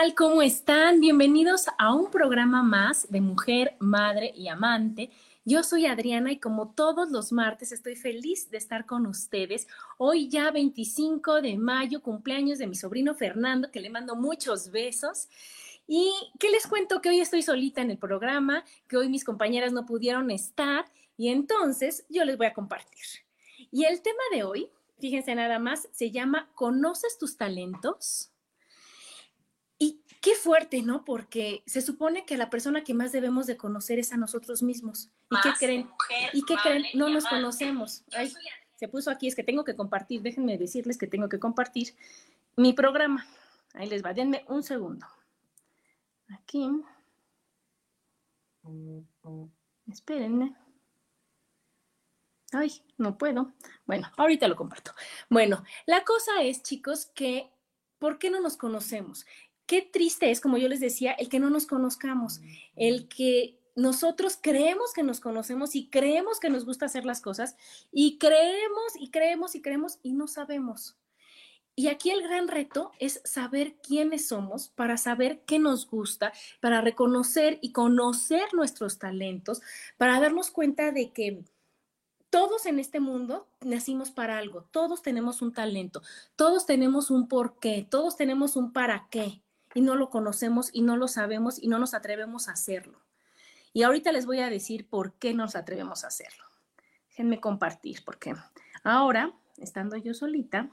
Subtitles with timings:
[0.00, 0.14] Tal?
[0.14, 1.00] ¿Cómo están?
[1.00, 5.10] Bienvenidos a un programa más de Mujer, Madre y Amante.
[5.44, 9.66] Yo soy Adriana y como todos los martes estoy feliz de estar con ustedes.
[9.98, 15.28] Hoy ya 25 de mayo, cumpleaños de mi sobrino Fernando, que le mando muchos besos.
[15.86, 19.72] Y qué les cuento que hoy estoy solita en el programa, que hoy mis compañeras
[19.72, 20.86] no pudieron estar
[21.18, 23.04] y entonces yo les voy a compartir.
[23.70, 28.30] Y el tema de hoy, fíjense nada más, se llama ¿Conoces tus talentos?
[30.20, 31.04] Qué fuerte, ¿no?
[31.04, 35.10] Porque se supone que la persona que más debemos de conocer es a nosotros mismos.
[35.30, 35.90] ¿Y qué creen?
[36.34, 36.84] ¿Y qué creen?
[36.94, 38.04] No nos conocemos.
[38.12, 38.32] Ay,
[38.76, 41.94] se puso aquí, es que tengo que compartir, déjenme decirles que tengo que compartir
[42.56, 43.26] mi programa.
[43.72, 45.06] Ahí les va, denme un segundo.
[46.28, 46.68] Aquí.
[49.90, 50.54] Espérenme.
[52.52, 53.52] Ay, no puedo.
[53.86, 54.92] Bueno, ahorita lo comparto.
[55.28, 57.50] Bueno, la cosa es, chicos, que
[57.98, 59.26] ¿por qué no nos conocemos?
[59.70, 62.40] Qué triste es, como yo les decía, el que no nos conozcamos,
[62.74, 67.54] el que nosotros creemos que nos conocemos y creemos que nos gusta hacer las cosas
[67.92, 70.96] y creemos y creemos y creemos y no sabemos.
[71.76, 76.80] Y aquí el gran reto es saber quiénes somos, para saber qué nos gusta, para
[76.80, 79.62] reconocer y conocer nuestros talentos,
[79.98, 81.44] para darnos cuenta de que
[82.28, 86.02] todos en este mundo nacimos para algo, todos tenemos un talento,
[86.34, 89.40] todos tenemos un porqué, todos tenemos un para qué
[89.74, 93.00] y no lo conocemos y no lo sabemos y no nos atrevemos a hacerlo.
[93.72, 96.44] Y ahorita les voy a decir por qué nos atrevemos a hacerlo.
[97.08, 98.34] Déjenme compartir, porque
[98.82, 100.70] ahora, estando yo solita,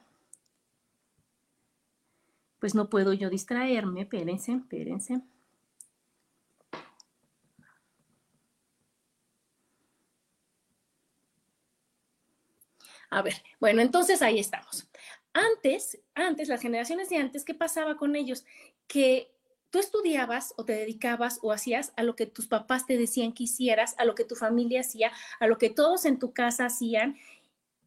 [2.59, 4.01] pues no puedo yo distraerme.
[4.01, 5.21] Espérense, espérense.
[13.09, 14.87] A ver, bueno, entonces ahí estamos.
[15.37, 18.43] Antes, antes, las generaciones de antes, ¿qué pasaba con ellos?
[18.87, 19.31] Que
[19.69, 23.43] tú estudiabas o te dedicabas o hacías a lo que tus papás te decían que
[23.43, 27.17] hicieras, a lo que tu familia hacía, a lo que todos en tu casa hacían,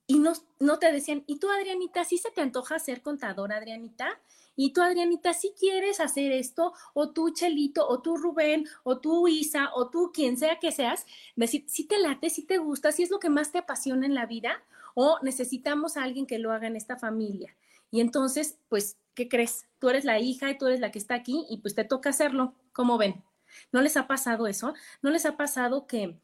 [0.07, 4.21] y no, no te decían, ¿y tú, Adrianita, sí se te antoja ser contadora, Adrianita?
[4.55, 6.73] ¿Y tú, Adrianita, sí quieres hacer esto?
[6.95, 11.05] O tú, Chelito, o tú, Rubén, o tú, Isa, o tú, quien sea que seas,
[11.35, 14.15] decir, si te late, si te gusta, si es lo que más te apasiona en
[14.15, 14.63] la vida,
[14.95, 17.57] o necesitamos a alguien que lo haga en esta familia.
[17.91, 19.67] Y entonces, pues, ¿qué crees?
[19.79, 22.11] Tú eres la hija y tú eres la que está aquí y pues te toca
[22.11, 22.55] hacerlo.
[22.73, 23.23] ¿Cómo ven?
[23.73, 24.75] ¿No les ha pasado eso?
[25.03, 26.17] ¿No les ha pasado que,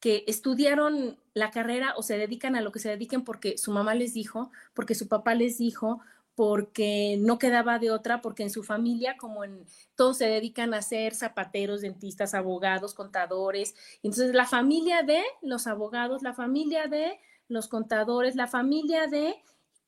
[0.00, 3.94] que estudiaron la carrera o se dedican a lo que se dediquen porque su mamá
[3.94, 6.00] les dijo, porque su papá les dijo,
[6.38, 10.82] porque no quedaba de otra, porque en su familia, como en todos se dedican a
[10.82, 13.74] ser zapateros, dentistas, abogados, contadores.
[14.04, 17.18] Entonces, la familia de los abogados, la familia de
[17.48, 19.36] los contadores, la familia de,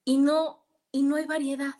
[0.04, 1.74] y no, y no hay variedad.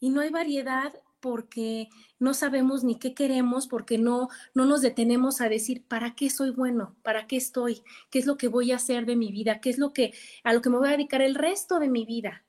[0.00, 1.88] Y no hay variedad porque
[2.18, 6.50] no sabemos ni qué queremos, porque no, no nos detenemos a decir, ¿para qué soy
[6.50, 6.96] bueno?
[7.02, 7.82] ¿Para qué estoy?
[8.10, 9.60] ¿Qué es lo que voy a hacer de mi vida?
[9.60, 12.04] ¿Qué es lo que, a lo que me voy a dedicar el resto de mi
[12.06, 12.44] vida?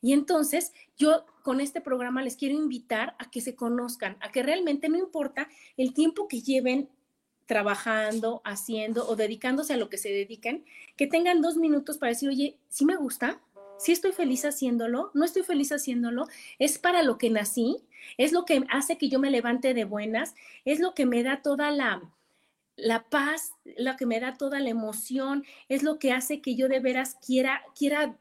[0.00, 4.42] Y entonces yo con este programa les quiero invitar a que se conozcan, a que
[4.42, 6.90] realmente no importa el tiempo que lleven
[7.46, 10.64] trabajando, haciendo o dedicándose a lo que se dediquen,
[10.96, 13.40] que tengan dos minutos para decir, oye, sí me gusta,
[13.78, 16.26] sí estoy feliz haciéndolo, no estoy feliz haciéndolo,
[16.58, 17.78] es para lo que nací,
[18.18, 20.34] es lo que hace que yo me levante de buenas,
[20.64, 22.02] es lo que me da toda la,
[22.76, 26.68] la paz, lo que me da toda la emoción, es lo que hace que yo
[26.68, 28.16] de veras quiera, quiera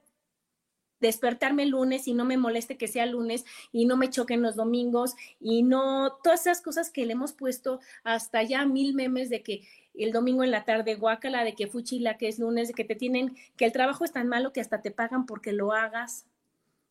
[1.06, 4.56] despertarme el lunes y no me moleste que sea lunes y no me choquen los
[4.56, 9.42] domingos y no todas esas cosas que le hemos puesto hasta ya mil memes de
[9.42, 9.62] que
[9.98, 12.96] el domingo en la tarde guácala, de que fuchila, que es lunes, de que te
[12.96, 16.26] tienen, que el trabajo es tan malo que hasta te pagan porque lo hagas.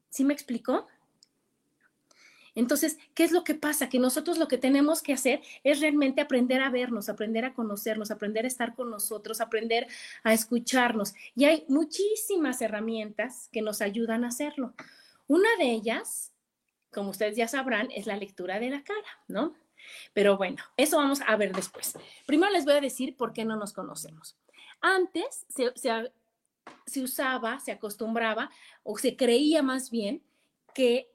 [0.09, 0.87] ¿Sí me explicó?
[2.55, 3.89] Entonces, ¿qué es lo que pasa?
[3.89, 8.11] Que nosotros lo que tenemos que hacer es realmente aprender a vernos, aprender a conocernos,
[8.11, 9.87] aprender a estar con nosotros, aprender
[10.23, 11.15] a escucharnos.
[11.35, 14.75] Y hay muchísimas herramientas que nos ayudan a hacerlo.
[15.27, 16.33] Una de ellas,
[16.93, 19.55] como ustedes ya sabrán, es la lectura de la cara, ¿no?
[20.13, 21.99] Pero bueno, eso vamos a ver después.
[22.27, 24.37] Primero les voy a decir por qué no nos conocemos.
[24.81, 28.51] Antes se, usaba, se acostumbraba
[28.83, 30.23] o se creía más bien
[30.75, 31.11] que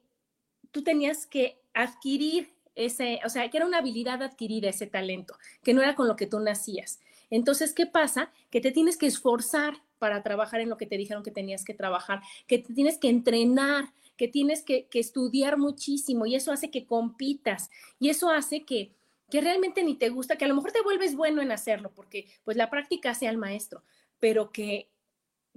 [0.70, 5.74] tú tenías que adquirir ese, o sea, que era una habilidad adquirida ese talento, que
[5.74, 7.00] no era con lo que tú nacías.
[7.30, 8.32] Entonces, ¿qué pasa?
[8.50, 11.74] Que te tienes que esforzar para trabajar en lo que te dijeron que tenías que
[11.74, 16.86] trabajar, que te tienes que entrenar, que tienes que, estudiar muchísimo y eso hace que
[16.86, 18.92] compitas y eso hace que,
[19.30, 22.26] que realmente ni te gusta, que a lo mejor te vuelves bueno en hacerlo, porque
[22.44, 23.82] pues la práctica hace al maestro,
[24.18, 24.88] pero que,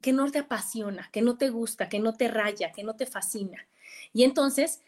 [0.02, 3.06] que no te apasiona, que no te gusta, que no te raya, que no te
[3.06, 3.68] fascina.
[4.14, 4.82] Y entonces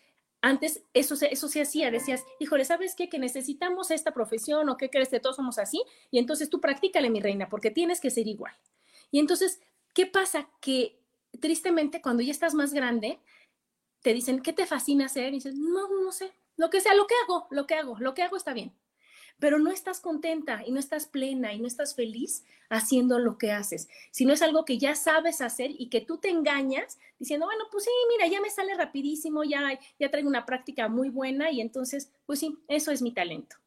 [0.45, 3.09] antes eso, eso se hacía, decías, híjole, ¿sabes qué?
[3.09, 5.81] Que necesitamos esta profesión o qué crees que todos somos así.
[6.11, 8.53] Y entonces tú practícale, mi reina, porque tienes que ser igual.
[9.09, 9.59] Y entonces,
[9.95, 10.47] ¿qué pasa?
[10.61, 10.99] Que
[11.39, 13.19] tristemente cuando ya estás más grande,
[14.03, 15.29] te dicen, ¿qué te fascina hacer?
[15.29, 18.13] Y dices, no, no sé, lo que sea, lo que hago, lo que hago, lo
[18.13, 18.71] que hago está bien
[19.39, 23.51] pero no estás contenta y no estás plena y no estás feliz haciendo lo que
[23.51, 27.45] haces, Si no es algo que ya sabes hacer y que tú te engañas diciendo,
[27.45, 31.51] bueno, pues sí, mira, ya me sale rapidísimo, ya, ya traigo una práctica muy buena
[31.51, 33.57] y entonces, pues sí, eso es mi talento.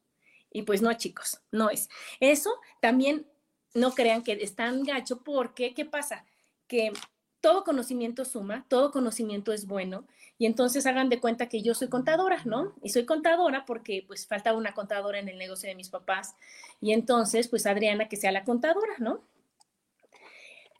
[0.51, 1.89] Y pues no, chicos, no es.
[2.19, 2.51] Eso
[2.81, 3.27] también
[3.73, 6.25] no crean que es tan gacho porque, ¿qué pasa?
[6.67, 6.91] Que
[7.41, 10.05] todo conocimiento suma, todo conocimiento es bueno
[10.37, 12.73] y entonces hagan de cuenta que yo soy contadora, ¿no?
[12.81, 16.35] Y soy contadora porque pues faltaba una contadora en el negocio de mis papás
[16.81, 19.21] y entonces pues Adriana que sea la contadora, ¿no?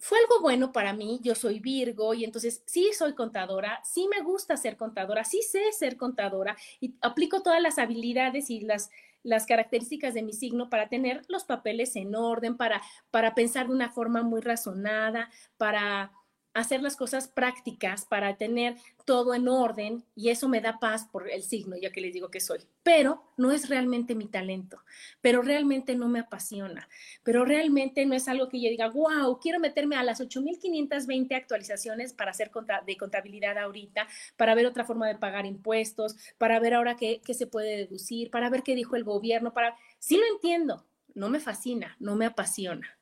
[0.02, 4.24] Fue algo bueno para mí, yo soy Virgo y entonces sí soy contadora, sí me
[4.24, 8.92] gusta ser contadora, sí sé ser contadora y aplico todas las habilidades y las,
[9.24, 12.82] las características de mi signo para tener los papeles en orden, para,
[13.12, 16.14] para pensar de una forma muy razonada, para
[16.54, 18.76] hacer las cosas prácticas para tener
[19.06, 22.30] todo en orden y eso me da paz por el signo, ya que les digo
[22.30, 22.60] que soy.
[22.84, 24.84] Pero no es realmente mi talento,
[25.22, 26.90] pero realmente no me apasiona,
[27.24, 32.14] pero realmente no es algo que yo diga, wow, quiero meterme a las 8.520 actualizaciones
[32.14, 32.52] para hacer
[32.86, 37.34] de contabilidad ahorita, para ver otra forma de pagar impuestos, para ver ahora qué, qué
[37.34, 39.76] se puede deducir, para ver qué dijo el gobierno, para...
[40.00, 42.98] Sí lo entiendo, no me fascina, no me apasiona.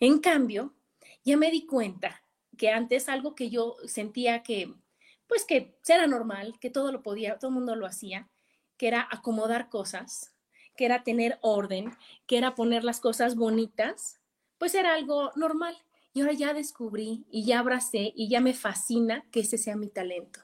[0.00, 0.74] En cambio,
[1.24, 2.25] ya me di cuenta
[2.56, 4.74] que antes algo que yo sentía que,
[5.26, 8.28] pues que era normal, que todo lo podía, todo el mundo lo hacía,
[8.76, 10.34] que era acomodar cosas,
[10.76, 14.20] que era tener orden, que era poner las cosas bonitas,
[14.58, 15.76] pues era algo normal.
[16.12, 19.88] Y ahora ya descubrí y ya abracé y ya me fascina que ese sea mi
[19.88, 20.40] talento.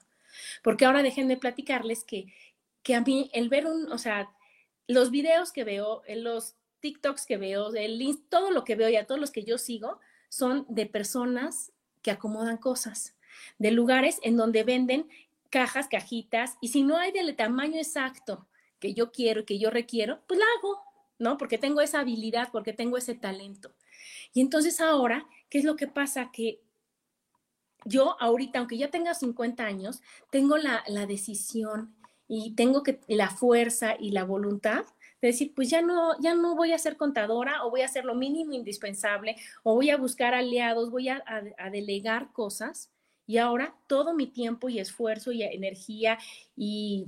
[0.62, 2.26] Porque ahora déjenme platicarles que,
[2.82, 4.30] que a mí el ver un, o sea,
[4.86, 9.06] los videos que veo, los TikToks que veo, el, todo lo que veo y a
[9.06, 13.14] todos los que yo sigo son de personas que acomodan cosas,
[13.58, 15.08] de lugares en donde venden
[15.50, 18.46] cajas, cajitas, y si no hay del tamaño exacto
[18.80, 20.80] que yo quiero, que yo requiero, pues la hago,
[21.18, 21.38] ¿no?
[21.38, 23.72] Porque tengo esa habilidad, porque tengo ese talento.
[24.32, 26.30] Y entonces ahora, ¿qué es lo que pasa?
[26.32, 26.60] Que
[27.84, 31.94] yo ahorita, aunque ya tenga 50 años, tengo la, la decisión
[32.26, 34.84] y tengo que la fuerza y la voluntad
[35.28, 38.14] decir, pues ya no, ya no voy a ser contadora o voy a hacer lo
[38.14, 41.22] mínimo indispensable o voy a buscar aliados, voy a,
[41.70, 42.90] delegar cosas
[43.26, 46.18] y ahora todo mi tiempo y esfuerzo y energía
[46.56, 47.06] y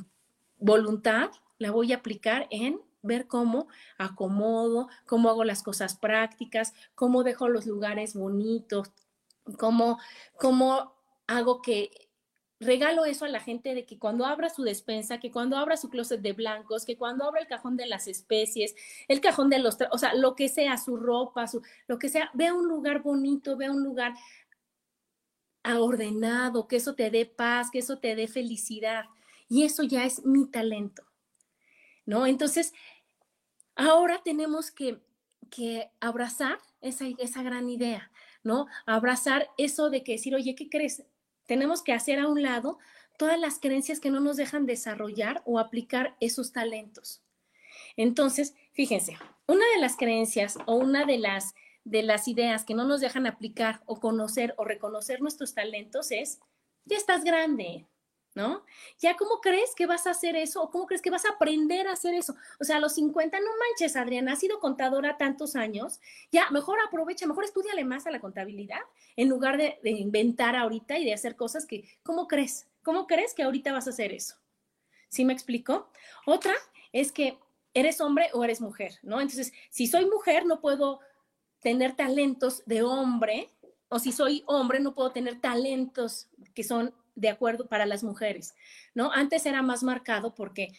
[0.59, 3.69] voluntad la voy a aplicar en ver cómo
[3.99, 8.91] acomodo, cómo hago las cosas prácticas, cómo dejo los lugares bonitos,
[9.59, 9.99] cómo,
[10.37, 10.95] cómo
[11.27, 11.91] hago que
[12.65, 15.89] regalo eso a la gente de que cuando abra su despensa, que cuando abra su
[15.89, 18.75] closet de blancos, que cuando abra el cajón de las especies,
[19.09, 22.31] el cajón de los, o sea, lo que sea, su ropa, su, lo que sea,
[22.35, 24.15] vea un lugar bonito, vea un lugar
[25.73, 29.07] ordenado, que eso te dé paz, que eso te dé felicidad.
[29.49, 31.05] Y eso ya es mi talento,
[32.07, 32.27] ¿no?
[32.27, 32.73] Entonces,
[33.75, 35.01] ahora tenemos que,
[35.51, 38.11] que abrazar esa, esa gran idea,
[38.43, 38.67] ¿no?
[38.87, 41.05] Abrazar eso de que decir, oye, ¿qué crees?
[41.47, 42.79] Tenemos que hacer a un lado
[43.19, 47.23] todas las creencias que no nos dejan desarrollar o aplicar esos talentos.
[47.97, 52.85] Entonces, fíjense, una de las creencias o una de las de las ideas que no
[52.85, 56.41] nos dejan aplicar o conocer o reconocer nuestros talentos es
[56.87, 57.87] ya estás grande,
[58.35, 58.65] ¿no?
[58.99, 61.87] Ya cómo crees que vas a hacer eso o cómo crees que vas a aprender
[61.87, 62.35] a hacer eso.
[62.61, 66.01] O sea, a los 50, no manches, Adriana, has sido contadora tantos años,
[66.33, 68.81] ya mejor aprovecha, mejor estudiale más a la contabilidad
[69.17, 72.67] en lugar de, de inventar ahorita y de hacer cosas que, ¿cómo crees?
[72.83, 74.37] ¿Cómo crees que ahorita vas a hacer eso?
[75.09, 75.91] ¿Sí me explico?
[76.27, 76.55] Otra
[76.93, 77.39] es que
[77.73, 79.21] eres hombre o eres mujer, ¿no?
[79.21, 81.01] Entonces, si soy mujer, no puedo
[81.61, 83.51] tener talentos de hombre,
[83.89, 88.55] o si soy hombre, no puedo tener talentos que son de acuerdo para las mujeres,
[88.95, 89.13] ¿no?
[89.13, 90.73] Antes era más marcado porque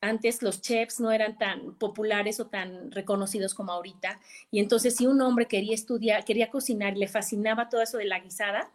[0.00, 4.20] antes los chefs no eran tan populares o tan reconocidos como ahorita.
[4.50, 8.18] Y entonces si un hombre quería estudiar, quería cocinar le fascinaba todo eso de la
[8.18, 8.70] guisada,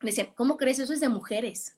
[0.00, 0.78] le decían, ¿cómo crees?
[0.78, 1.76] Eso es de mujeres.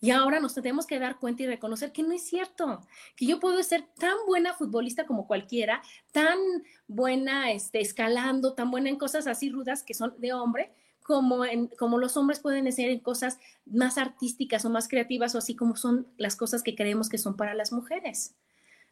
[0.00, 2.80] Y ahora nos tenemos que dar cuenta y reconocer que no es cierto,
[3.16, 5.82] que yo puedo ser tan buena futbolista como cualquiera,
[6.12, 6.38] tan
[6.86, 10.72] buena este, escalando, tan buena en cosas así rudas que son de hombre,
[11.08, 15.38] como, en, como los hombres pueden ser en cosas más artísticas o más creativas o
[15.38, 18.34] así como son las cosas que creemos que son para las mujeres,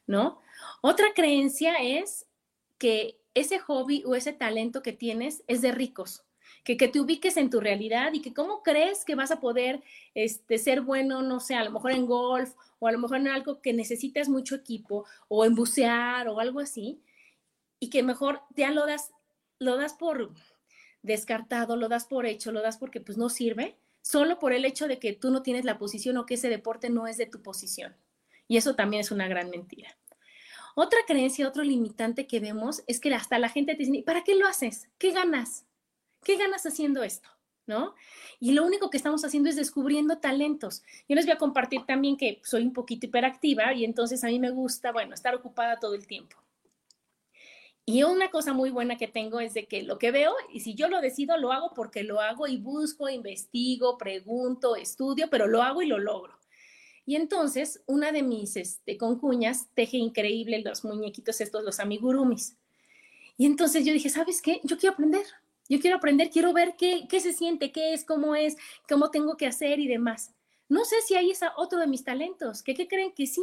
[0.07, 0.41] ¿no?
[0.81, 2.25] Otra creencia es
[2.79, 6.23] que ese hobby o ese talento que tienes es de ricos,
[6.65, 9.83] que, que te ubiques en tu realidad y que cómo crees que vas a poder
[10.15, 13.29] este, ser bueno, no sé, a lo mejor en golf o a lo mejor en
[13.29, 16.99] algo que necesitas mucho equipo o en bucear o algo así
[17.79, 19.13] y que mejor ya lo das,
[19.59, 20.33] lo das por
[21.07, 24.87] descartado, lo das por hecho, lo das porque pues no sirve, solo por el hecho
[24.87, 27.43] de que tú no tienes la posición o que ese deporte no es de tu
[27.43, 27.97] posición.
[28.49, 29.97] Y eso también es una gran mentira.
[30.75, 34.35] Otra creencia, otro limitante que vemos es que hasta la gente te dice, ¿para qué
[34.35, 34.91] lo haces?
[34.99, 35.65] ¿Qué ganas?
[36.23, 37.31] ¿Qué ganas haciendo esto?
[37.67, 37.95] ¿No?
[38.39, 40.83] Y lo único que estamos haciendo es descubriendo talentos.
[41.09, 44.39] Yo les voy a compartir también que soy un poquito hiperactiva y entonces a mí
[44.39, 46.37] me gusta, bueno, estar ocupada todo el tiempo.
[47.89, 50.75] Y una cosa muy buena que tengo es de que lo que veo, y si
[50.75, 55.63] yo lo decido, lo hago porque lo hago y busco, investigo, pregunto, estudio, pero lo
[55.63, 56.37] hago y lo logro.
[57.07, 62.57] Y entonces, una de mis este, concuñas teje increíble los muñequitos estos, los amigurumis.
[63.39, 64.61] Y entonces yo dije, ¿sabes qué?
[64.65, 65.25] Yo quiero aprender.
[65.69, 68.57] Yo quiero aprender, quiero ver qué, qué se siente, qué es, cómo es,
[68.89, 70.33] cómo tengo que hacer y demás.
[70.69, 73.43] No sé si ahí es otro de mis talentos, que qué creen que sí,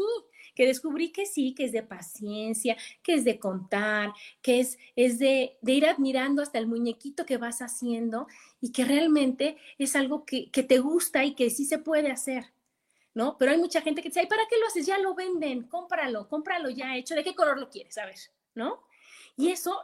[0.55, 5.19] que descubrí que sí, que es de paciencia, que es de contar, que es, es
[5.19, 8.27] de, ir admirando hasta el muñequito que vas haciendo
[8.61, 12.45] y que realmente es algo que, que te gusta y que sí se puede hacer.
[13.13, 13.37] ¿no?
[13.37, 14.85] Pero hay mucha gente que dice, Ay, ¿para qué lo haces?
[14.85, 17.97] Ya lo venden, cómpralo, cómpralo ya hecho, ¿de qué color lo quieres?
[17.97, 18.15] A ver,
[18.55, 18.81] ¿no?
[19.37, 19.79] Y eso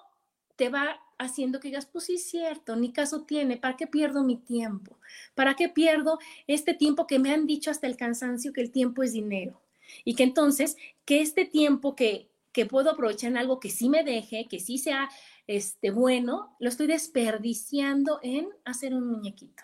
[0.55, 4.37] te va haciendo que digas, pues sí cierto, ni caso tiene, ¿para qué pierdo mi
[4.37, 4.97] tiempo?
[5.35, 9.03] ¿Para qué pierdo este tiempo que me han dicho hasta el cansancio que el tiempo
[9.03, 9.61] es dinero?
[10.03, 14.03] Y que entonces, que este tiempo que, que puedo aprovechar en algo que sí me
[14.03, 15.09] deje, que sí sea
[15.47, 19.63] este, bueno, lo estoy desperdiciando en hacer un muñequito.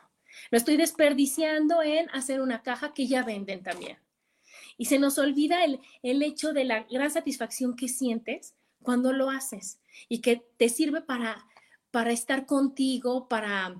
[0.49, 3.99] Lo estoy desperdiciando en hacer una caja que ya venden también.
[4.77, 9.29] Y se nos olvida el, el hecho de la gran satisfacción que sientes cuando lo
[9.29, 9.79] haces
[10.09, 11.45] y que te sirve para,
[11.91, 13.75] para estar contigo, para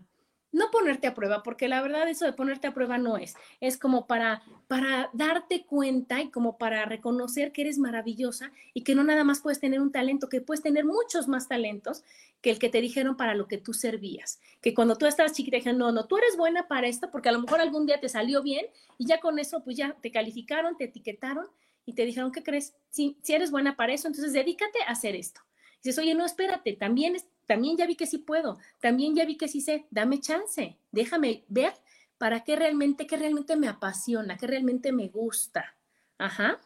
[0.55, 3.77] no ponerte a prueba, porque la verdad eso de ponerte a prueba no es, es
[3.77, 9.03] como para, para darte cuenta y como para reconocer que eres maravillosa y que no
[9.03, 12.03] nada más puedes tener un talento, que puedes tener muchos más talentos
[12.41, 14.39] que el que te dijeron para lo que tú servías.
[14.61, 17.33] Que cuando tú estabas chiquita dijeron, no, no, tú eres buena para esto porque a
[17.33, 18.65] lo mejor algún día te salió bien
[18.97, 21.47] y ya con eso pues ya te calificaron, te etiquetaron
[21.85, 22.73] y te dijeron, ¿qué crees?
[22.89, 25.41] Si, si eres buena para eso, entonces dedícate a hacer esto.
[25.83, 29.37] dices, oye, no, espérate, también es, también ya vi que sí puedo, también ya vi
[29.37, 31.73] que sí sé, dame chance, déjame ver
[32.17, 35.75] para qué realmente, qué realmente me apasiona, qué realmente me gusta.
[36.17, 36.59] Ajá.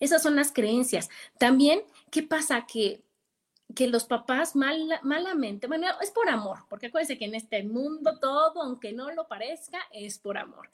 [0.00, 1.08] Esas son las creencias.
[1.38, 2.66] También, ¿qué pasa?
[2.66, 3.02] Que,
[3.74, 8.18] que los papás mal, malamente, bueno, es por amor, porque acuérdense que en este mundo
[8.18, 10.68] todo, aunque no lo parezca, es por amor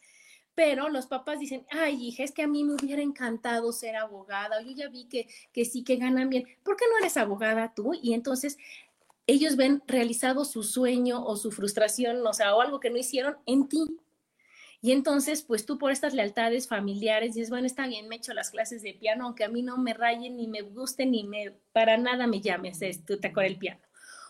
[0.56, 4.62] pero los papás dicen, ay, hija, es que a mí me hubiera encantado ser abogada,
[4.62, 7.92] yo ya vi que, que sí, que ganan bien, ¿por qué no eres abogada tú?
[8.02, 8.56] Y entonces
[9.26, 13.36] ellos ven realizado su sueño o su frustración, o sea, o algo que no hicieron
[13.44, 13.84] en ti.
[14.80, 18.50] Y entonces, pues tú por estas lealtades familiares dices, bueno, está bien, me echo las
[18.50, 21.98] clases de piano, aunque a mí no me rayen, ni me guste, ni me, para
[21.98, 23.80] nada me llames, tú te el piano.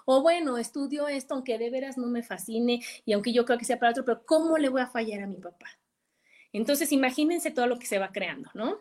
[0.06, 3.64] O bueno, estudio esto, aunque de veras no me fascine y aunque yo creo que
[3.64, 5.66] sea para otro, pero ¿cómo le voy a fallar a mi papá?
[6.56, 8.78] Entonces, imagínense todo lo que se va creando, ¿no?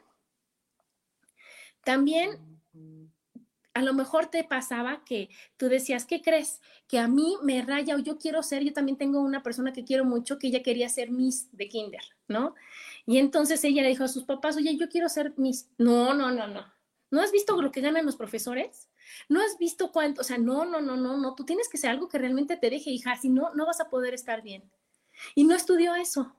[1.83, 2.39] También,
[3.73, 6.61] a lo mejor te pasaba que tú decías, ¿qué crees?
[6.87, 9.83] Que a mí me raya o yo quiero ser, yo también tengo una persona que
[9.83, 12.55] quiero mucho, que ella quería ser Miss de Kinder, ¿no?
[13.05, 15.69] Y entonces ella le dijo a sus papás, oye, yo quiero ser Miss.
[15.77, 16.65] No, no, no, no.
[17.11, 18.89] ¿No has visto lo que ganan los profesores?
[19.29, 20.21] ¿No has visto cuánto?
[20.21, 21.35] O sea, no, no, no, no, no.
[21.35, 23.15] Tú tienes que ser algo que realmente te deje, hija.
[23.17, 24.63] Si no, no vas a poder estar bien.
[25.35, 26.35] Y no estudió eso.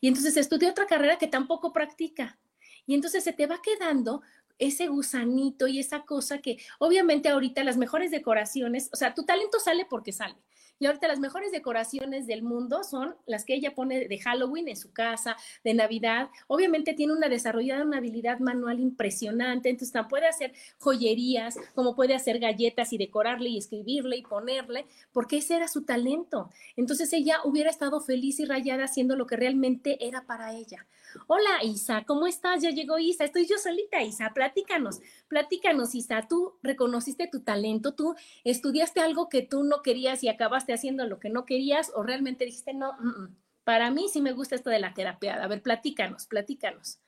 [0.00, 2.38] Y entonces estudió otra carrera que tampoco practica.
[2.86, 4.22] Y entonces se te va quedando
[4.58, 9.58] ese gusanito y esa cosa que obviamente ahorita las mejores decoraciones, o sea, tu talento
[9.60, 10.36] sale porque sale.
[10.78, 14.76] Y ahorita las mejores decoraciones del mundo son las que ella pone de Halloween en
[14.76, 16.28] su casa, de Navidad.
[16.48, 22.14] Obviamente tiene una desarrollada una habilidad manual impresionante, entonces tan puede hacer joyerías, como puede
[22.14, 26.50] hacer galletas y decorarle y escribirle y ponerle, porque ese era su talento.
[26.76, 30.86] Entonces ella hubiera estado feliz y rayada haciendo lo que realmente era para ella.
[31.26, 32.62] Hola Isa, ¿cómo estás?
[32.62, 38.14] Ya llegó Isa, estoy yo solita, Isa, platícanos, platícanos Isa, tú reconociste tu talento, tú
[38.44, 42.44] estudiaste algo que tú no querías y acabaste haciendo lo que no querías o realmente
[42.44, 45.62] dijiste, no, mm, mm, para mí sí me gusta esto de la terapia, a ver,
[45.62, 47.00] platícanos, platícanos,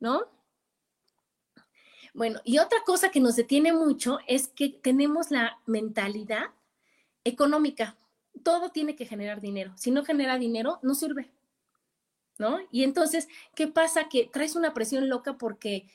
[0.00, 0.26] ¿no?
[2.14, 6.50] Bueno, y otra cosa que nos detiene mucho es que tenemos la mentalidad
[7.24, 7.96] económica.
[8.42, 9.72] Todo tiene que generar dinero.
[9.76, 11.30] Si no genera dinero, no sirve.
[12.38, 12.58] ¿no?
[12.70, 14.08] Y entonces, ¿qué pasa?
[14.08, 15.88] Que traes una presión loca porque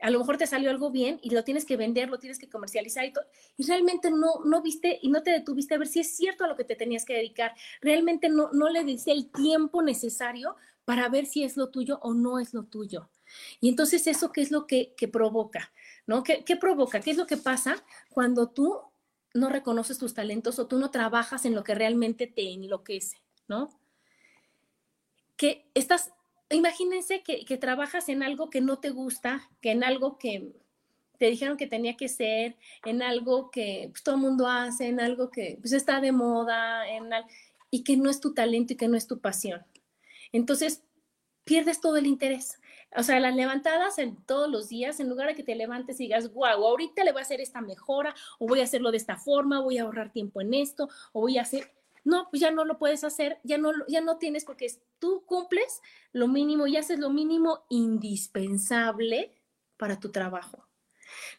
[0.00, 2.48] a lo mejor te salió algo bien y lo tienes que vender, lo tienes que
[2.48, 3.12] comercializar y,
[3.56, 6.48] y realmente no, no viste y no te detuviste a ver si es cierto a
[6.48, 7.54] lo que te tenías que dedicar.
[7.80, 12.14] Realmente no, no le diste el tiempo necesario para ver si es lo tuyo o
[12.14, 13.10] no es lo tuyo.
[13.60, 15.72] Y entonces eso, ¿qué es lo que, provoca?
[16.06, 16.22] ¿No?
[16.22, 17.00] ¿Qué, ¿Qué provoca?
[17.00, 18.80] ¿Qué es lo que pasa cuando tú
[19.34, 23.78] no reconoces tus talentos o tú no trabajas en lo que realmente te enloquece, ¿no?
[25.38, 26.12] que estás,
[26.50, 30.52] imagínense que, trabajas en algo que no te gusta, que en algo que
[31.18, 35.00] te dijeron que tenía que ser, en algo que pues, todo el mundo hace, en
[35.00, 37.10] algo que pues, está de moda, en
[37.70, 39.64] y que no es tu talento y que no es tu pasión.
[40.32, 40.82] Entonces,
[41.44, 42.60] pierdes todo el interés.
[42.96, 46.04] O sea, las levantadas en todos los días, en lugar de que te levantes y
[46.04, 49.16] digas, wow, ahorita le voy a hacer esta mejora, o voy a hacerlo de esta
[49.16, 51.70] forma, voy a ahorrar tiempo en esto, o voy a hacer,
[52.04, 54.66] no, pues ya no lo puedes hacer, ya no, ya no tienes porque
[54.98, 55.80] tú cumples
[56.12, 59.34] lo mínimo y haces lo mínimo indispensable
[59.76, 60.68] para tu trabajo.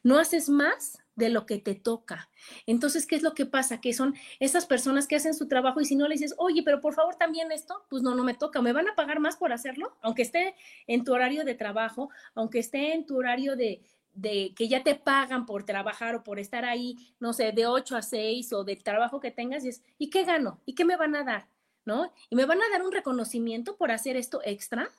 [0.03, 2.29] No haces más de lo que te toca.
[2.65, 3.81] Entonces, ¿qué es lo que pasa?
[3.81, 6.81] Que son esas personas que hacen su trabajo y si no le dices, oye, pero
[6.81, 8.61] por favor también esto, pues no, no me toca.
[8.61, 9.95] ¿Me van a pagar más por hacerlo?
[10.01, 10.55] Aunque esté
[10.87, 13.81] en tu horario de trabajo, aunque esté en tu horario de,
[14.21, 17.95] de que ya te pagan por trabajar o por estar ahí, no sé, de 8
[17.95, 20.59] a 6 o del trabajo que tengas, y es, ¿y qué gano?
[20.65, 21.47] ¿Y qué me van a dar?
[21.85, 22.11] ¿No?
[22.29, 24.89] ¿Y me van a dar un reconocimiento por hacer esto extra?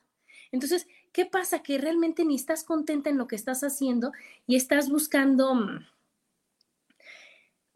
[0.51, 1.63] Entonces, ¿qué pasa?
[1.63, 4.11] Que realmente ni estás contenta en lo que estás haciendo
[4.47, 5.85] y estás buscando, mm,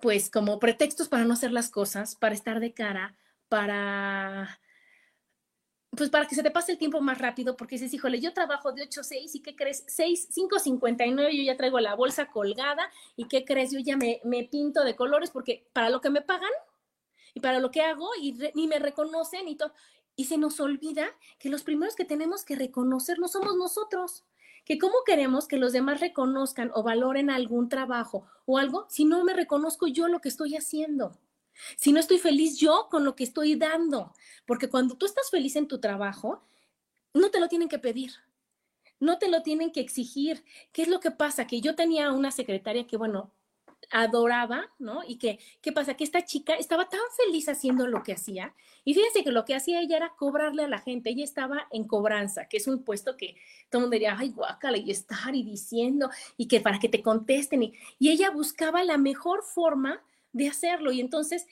[0.01, 3.15] pues, como pretextos para no hacer las cosas, para estar de cara,
[3.47, 4.60] para
[5.95, 8.71] pues para que se te pase el tiempo más rápido, porque dices, híjole, yo trabajo
[8.71, 9.84] de 8 a 6 y ¿qué crees?
[9.88, 13.71] 6, 5.59, yo ya traigo la bolsa colgada y ¿qué crees?
[13.71, 16.49] Yo ya me, pinto de colores porque para lo que me pagan
[17.34, 19.73] y para lo que hago y ni me reconocen y todo.
[20.15, 21.08] Y se nos olvida
[21.39, 24.23] que los primeros que tenemos que reconocer no somos nosotros.
[24.63, 29.23] Que cómo queremos que los demás reconozcan o valoren algún trabajo o algo si no
[29.23, 31.17] me reconozco yo lo que estoy haciendo.
[31.77, 34.13] Si no estoy feliz yo con lo que estoy dando,
[34.45, 36.43] porque cuando tú estás feliz en tu trabajo,
[37.13, 38.11] no te lo tienen que pedir,
[38.99, 40.43] no te lo tienen que exigir.
[40.71, 41.47] ¿Qué es lo que pasa?
[41.47, 43.31] Que yo tenía una secretaria que, bueno,
[43.91, 45.01] adoraba, ¿no?
[45.07, 45.95] Y que, ¿qué pasa?
[45.95, 48.53] Que esta chica estaba tan feliz haciendo lo que hacía.
[48.83, 51.09] Y fíjense que lo que hacía ella era cobrarle a la gente.
[51.09, 53.35] Ella estaba en cobranza, que es un puesto que
[53.69, 57.01] todo el mundo diría, ay, guácala, y estar y diciendo, y que para que te
[57.01, 57.63] contesten.
[57.63, 60.01] Y, y ella buscaba la mejor forma
[60.36, 60.91] de hacerlo.
[60.91, 61.48] Y entonces,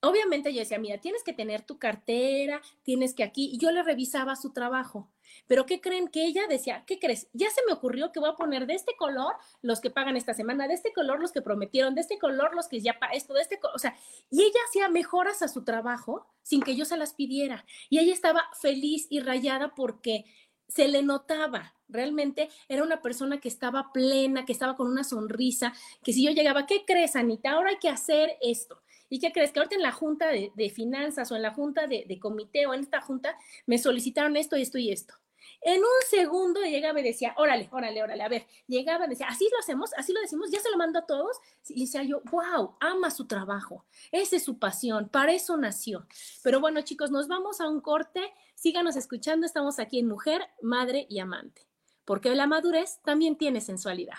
[0.00, 3.82] obviamente yo decía, mira, tienes que tener tu cartera, tienes que aquí, y yo le
[3.82, 5.10] revisaba su trabajo.
[5.48, 6.06] Pero ¿qué creen?
[6.06, 7.28] Que ella decía, ¿qué crees?
[7.32, 10.34] Ya se me ocurrió que voy a poner de este color los que pagan esta
[10.34, 13.34] semana, de este color los que prometieron, de este color los que ya para esto,
[13.34, 13.96] de este, o sea,
[14.30, 17.64] y ella hacía mejoras a su trabajo sin que yo se las pidiera.
[17.90, 20.26] Y ella estaba feliz y rayada porque
[20.68, 25.72] se le notaba, realmente era una persona que estaba plena, que estaba con una sonrisa,
[26.02, 27.52] que si yo llegaba, ¿qué crees, Anita?
[27.52, 28.82] Ahora hay que hacer esto.
[29.08, 29.52] ¿Y qué crees?
[29.52, 32.74] Que ahorita en la junta de, finanzas o en la junta de, de, comité o
[32.74, 35.14] en esta junta me solicitaron esto, esto y esto.
[35.60, 39.48] En un segundo llegaba y decía, órale, órale, órale, a ver, llegaba y decía, así
[39.52, 41.38] lo hacemos, así lo decimos, ya se lo mando a todos.
[41.68, 46.06] Y decía yo, wow, ama su trabajo, esa es su pasión, para eso nació.
[46.42, 51.06] Pero bueno, chicos, nos vamos a un corte, síganos escuchando, estamos aquí en Mujer, Madre
[51.08, 51.66] y Amante,
[52.04, 54.18] porque la madurez también tiene sensualidad.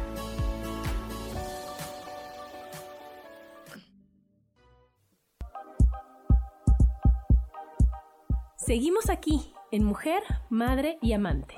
[8.71, 11.55] Seguimos aquí en Mujer, Madre y Amante.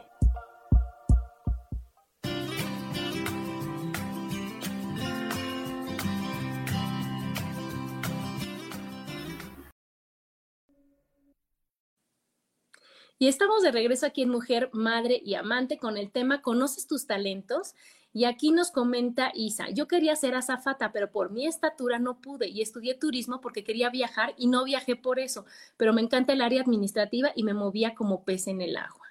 [13.20, 17.06] Y estamos de regreso aquí en Mujer, Madre y Amante con el tema ¿Conoces tus
[17.06, 17.76] talentos?
[18.14, 22.48] Y aquí nos comenta Isa, yo quería ser azafata, pero por mi estatura no pude
[22.48, 25.46] y estudié turismo porque quería viajar y no viajé por eso,
[25.78, 29.08] pero me encanta el área administrativa y me movía como pez en el agua.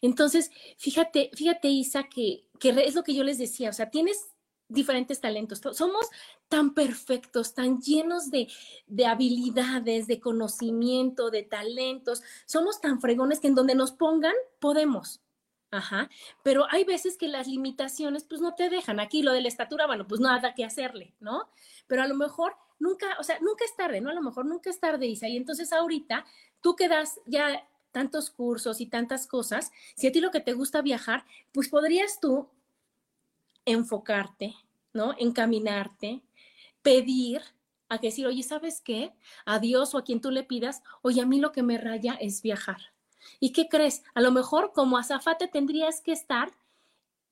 [0.00, 4.28] Entonces, fíjate, fíjate Isa, que, es lo que yo les decía, o sea, tienes
[4.68, 5.60] diferentes talentos.
[5.72, 6.06] Somos
[6.48, 8.48] tan perfectos, tan llenos de,
[9.06, 12.22] habilidades, de conocimiento, de talentos.
[12.46, 15.20] Somos tan fregones que en donde nos pongan podemos.
[15.70, 16.08] Ajá,
[16.42, 19.00] pero hay veces que las limitaciones pues no te dejan.
[19.00, 21.50] Aquí lo de la estatura, bueno, pues nada que hacerle, ¿no?
[21.86, 24.08] Pero a lo mejor nunca, o sea, nunca es tarde, ¿no?
[24.08, 25.28] A lo mejor nunca es tarde, Isa.
[25.28, 26.24] Y entonces ahorita
[26.62, 30.54] tú que das ya tantos cursos y tantas cosas, si a ti lo que te
[30.54, 32.48] gusta viajar, pues podrías tú
[33.66, 34.54] enfocarte,
[34.94, 35.14] ¿no?
[35.18, 36.22] Encaminarte,
[36.82, 37.42] pedir
[37.90, 39.12] a que decir, oye, ¿sabes qué?
[39.44, 42.14] A Dios o a quien tú le pidas, oye, a mí lo que me raya
[42.14, 42.92] es viajar
[43.40, 44.02] ¿Y qué crees?
[44.14, 46.50] A lo mejor como azafate tendrías que estar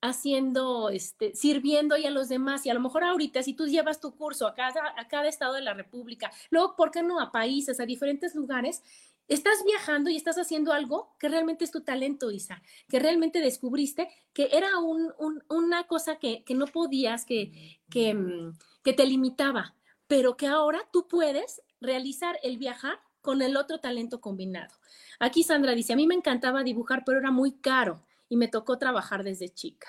[0.01, 2.67] haciendo, este, sirviendo y a los demás.
[2.67, 5.75] Y a lo mejor ahorita, si tú llevas tu curso a cada, estado de la
[5.75, 8.83] República, luego, ¿por qué no a países, a diferentes lugares?
[9.29, 14.09] Estás viajando y estás haciendo algo que realmente es tu talento, Isa, que realmente descubriste
[14.33, 15.13] que era un,
[15.49, 19.75] una cosa que, que, no podías, que, que, mm, que te limitaba,
[20.07, 24.73] pero que ahora tú puedes realizar el viajar con el otro talento combinado.
[25.19, 28.79] Aquí Sandra dice, a mí me encantaba dibujar, pero era muy caro y me tocó
[28.79, 29.89] trabajar desde chica.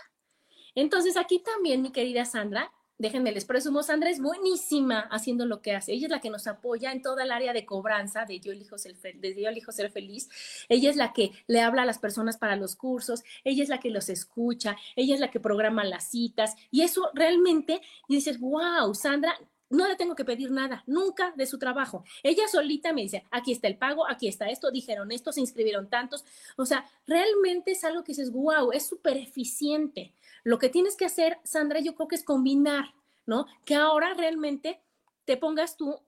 [0.74, 5.74] Entonces aquí también, mi querida Sandra, déjenme les presumo, Sandra es buenísima haciendo lo que
[5.76, 5.94] hace.
[5.94, 8.80] Ella es la que nos apoya en toda el área de cobranza de Yo elijo
[8.80, 10.30] ser, ser feliz.
[10.68, 13.80] Ella es la que le habla a las personas para los cursos, ella es la
[13.80, 18.96] que los escucha, ella es la que programa las citas y eso realmente dices, wow,
[18.96, 19.38] Sandra,
[19.70, 22.04] no le tengo que pedir nada, nunca de su trabajo.
[22.24, 25.90] Ella solita me dice, aquí está el pago, aquí está esto, dijeron esto, se inscribieron
[25.90, 26.26] tantos.
[26.56, 30.14] O sea, realmente es algo que dices, wow, es súper eficiente.
[30.44, 32.94] Lo que tienes que hacer, Sandra, yo creo que es combinar,
[33.26, 33.48] ¿no?
[33.66, 34.80] Que ahora realmente
[35.26, 36.00] te pongas tú,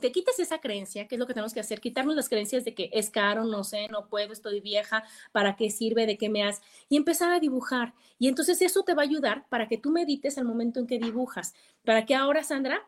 [0.00, 2.74] te quites esa creencia, que es lo que tenemos que hacer, quitarnos las creencias de
[2.74, 6.06] que es caro, no sé, no puedo, estoy vieja, ¿para qué sirve?
[6.06, 6.60] ¿De qué me has?
[6.88, 7.94] Y empezar a dibujar.
[8.18, 10.98] Y entonces eso te va a ayudar para que tú medites al momento en que
[10.98, 12.82] dibujas, para que ahora, Sandra,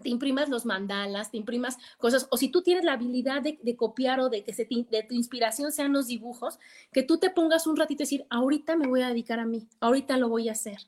[0.00, 4.20] te imprimas los mandalas, te imprimas cosas, o si tú tienes la habilidad de, copiar
[4.20, 6.58] o de que de tu inspiración sean los dibujos,
[6.92, 9.68] que tú te pongas un ratito y decir, ahorita me voy a dedicar a mí,
[9.80, 10.78] ahorita lo voy a hacer.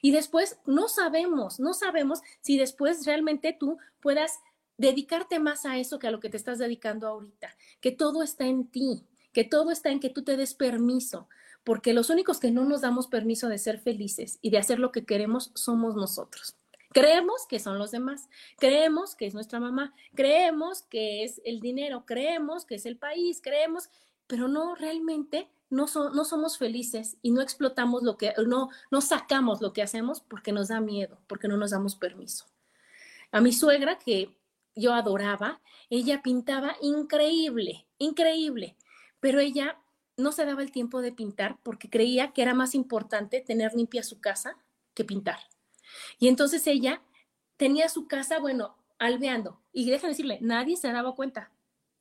[0.00, 4.40] Y después no sabemos, no sabemos si después realmente tú puedas
[4.82, 8.46] dedicarte más a eso que a lo que te estás dedicando ahorita, que todo está
[8.46, 11.28] en ti, que todo está en que tú te des permiso,
[11.64, 14.92] porque los únicos que no nos damos permiso de ser felices y de hacer lo
[14.92, 16.56] que queremos somos nosotros.
[16.92, 22.04] Creemos que son los demás, creemos que es nuestra mamá, creemos que es el dinero,
[22.04, 23.88] creemos que es el país, creemos,
[24.26, 29.62] pero no realmente no, no somos felices y no explotamos lo que, no, no sacamos
[29.62, 32.44] lo que hacemos porque nos da miedo, porque no nos damos permiso.
[33.30, 34.36] A mi suegra, que
[34.74, 38.76] yo adoraba, ella pintaba increíble, increíble,
[39.20, 39.78] pero ella
[40.16, 44.02] no se daba el tiempo de pintar porque creía que era más importante tener limpia
[44.02, 44.56] su casa
[44.94, 45.38] que pintar.
[46.18, 47.02] Y entonces ella
[47.56, 49.60] tenía su casa, bueno, alveando.
[49.72, 51.50] Y déjame decirle, nadie se daba cuenta.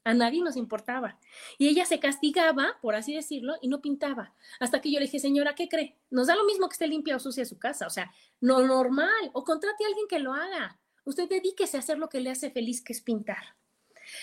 [0.03, 1.19] A nadie nos importaba.
[1.59, 4.33] Y ella se castigaba, por así decirlo, y no pintaba.
[4.59, 5.95] Hasta que yo le dije, señora, ¿qué cree?
[6.09, 7.85] Nos da lo mismo que esté limpia o sucia su casa.
[7.85, 9.29] O sea, no normal.
[9.33, 10.79] O contrate a alguien que lo haga.
[11.03, 13.55] Usted dedíquese a hacer lo que le hace feliz, que es pintar.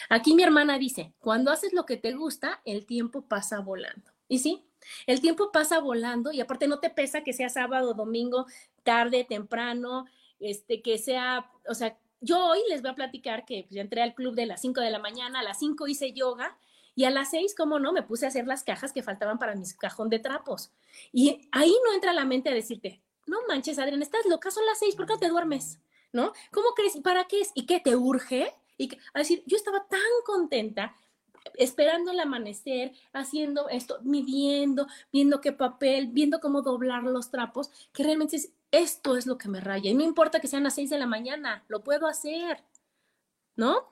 [0.08, 4.10] Aquí mi hermana dice, cuando haces lo que te gusta, el tiempo pasa volando.
[4.28, 4.64] Y sí,
[5.06, 8.46] el tiempo pasa volando y aparte no te pesa que sea sábado, domingo,
[8.82, 10.06] tarde, temprano,
[10.40, 14.14] este, que sea, o sea, yo hoy les voy a platicar que pues, entré al
[14.14, 16.58] club de las 5 de la mañana, a las 5 hice yoga
[16.94, 19.54] y a las 6, como no, me puse a hacer las cajas que faltaban para
[19.54, 20.72] mi cajón de trapos.
[21.12, 24.78] Y ahí no entra la mente a decirte, no manches, Adrián, estás loca, son las
[24.80, 25.78] 6, ¿por qué te duermes?
[26.12, 26.32] ¿No?
[26.52, 26.98] ¿Cómo crees?
[27.00, 27.50] ¿Para qué es?
[27.54, 28.54] ¿Y qué te urge?
[28.78, 30.94] Y a decir, yo estaba tan contenta
[31.54, 38.02] esperando el amanecer, haciendo esto, midiendo, viendo qué papel, viendo cómo doblar los trapos, que
[38.02, 39.90] realmente es, esto es lo que me raya.
[39.90, 42.62] Y no importa que sean las seis de la mañana, lo puedo hacer,
[43.56, 43.88] ¿no?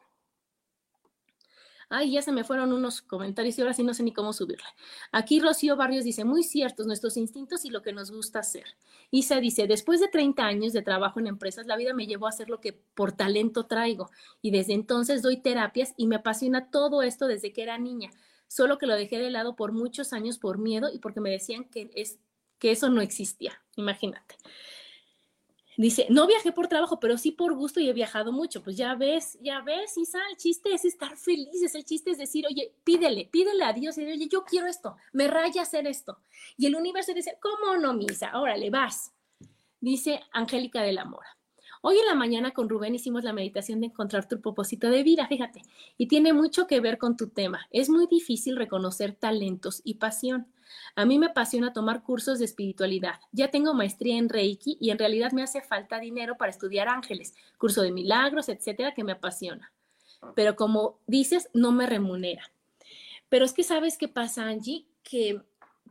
[1.89, 4.67] Ay, ya se me fueron unos comentarios y ahora sí no sé ni cómo subirle.
[5.13, 8.65] Aquí Rocío Barrios dice, muy ciertos nuestros instintos y lo que nos gusta hacer.
[9.13, 12.31] Isa dice, después de 30 años de trabajo en empresas, la vida me llevó a
[12.31, 14.11] hacer lo que por talento traigo
[14.43, 18.11] y desde entonces doy terapias y me apasiona todo esto desde que era niña,
[18.49, 21.65] solo que lo dejé de lado por muchos años por miedo y porque me decían
[21.65, 22.19] que, es,
[22.59, 24.35] que eso no existía, imagínate.
[25.77, 28.63] Dice, no viajé por trabajo, pero sí por gusto y he viajado mucho.
[28.63, 32.47] Pues ya ves, ya ves, Isa, el chiste es estar felices, el chiste es decir,
[32.47, 36.19] oye, pídele, pídele a Dios y oye, yo quiero esto, me raya hacer esto.
[36.57, 38.39] Y el universo dice, ¿cómo no, Misa?
[38.39, 39.13] Órale, vas.
[39.81, 41.37] Dice Angélica de la Mora.
[41.83, 45.27] Hoy en la mañana con Rubén hicimos la meditación de encontrar tu propósito de vida,
[45.29, 45.63] fíjate,
[45.99, 47.69] y tiene mucho que ver con tu tema.
[47.71, 50.47] Es muy difícil reconocer talentos y pasión.
[50.95, 53.21] A mí me apasiona tomar cursos de espiritualidad.
[53.33, 57.35] Ya tengo maestría en Reiki y en realidad me hace falta dinero para estudiar ángeles,
[57.59, 59.73] curso de milagros, etcétera, que me apasiona.
[60.35, 62.51] Pero como dices, no me remunera.
[63.29, 65.41] Pero es que sabes qué pasa, Angie, que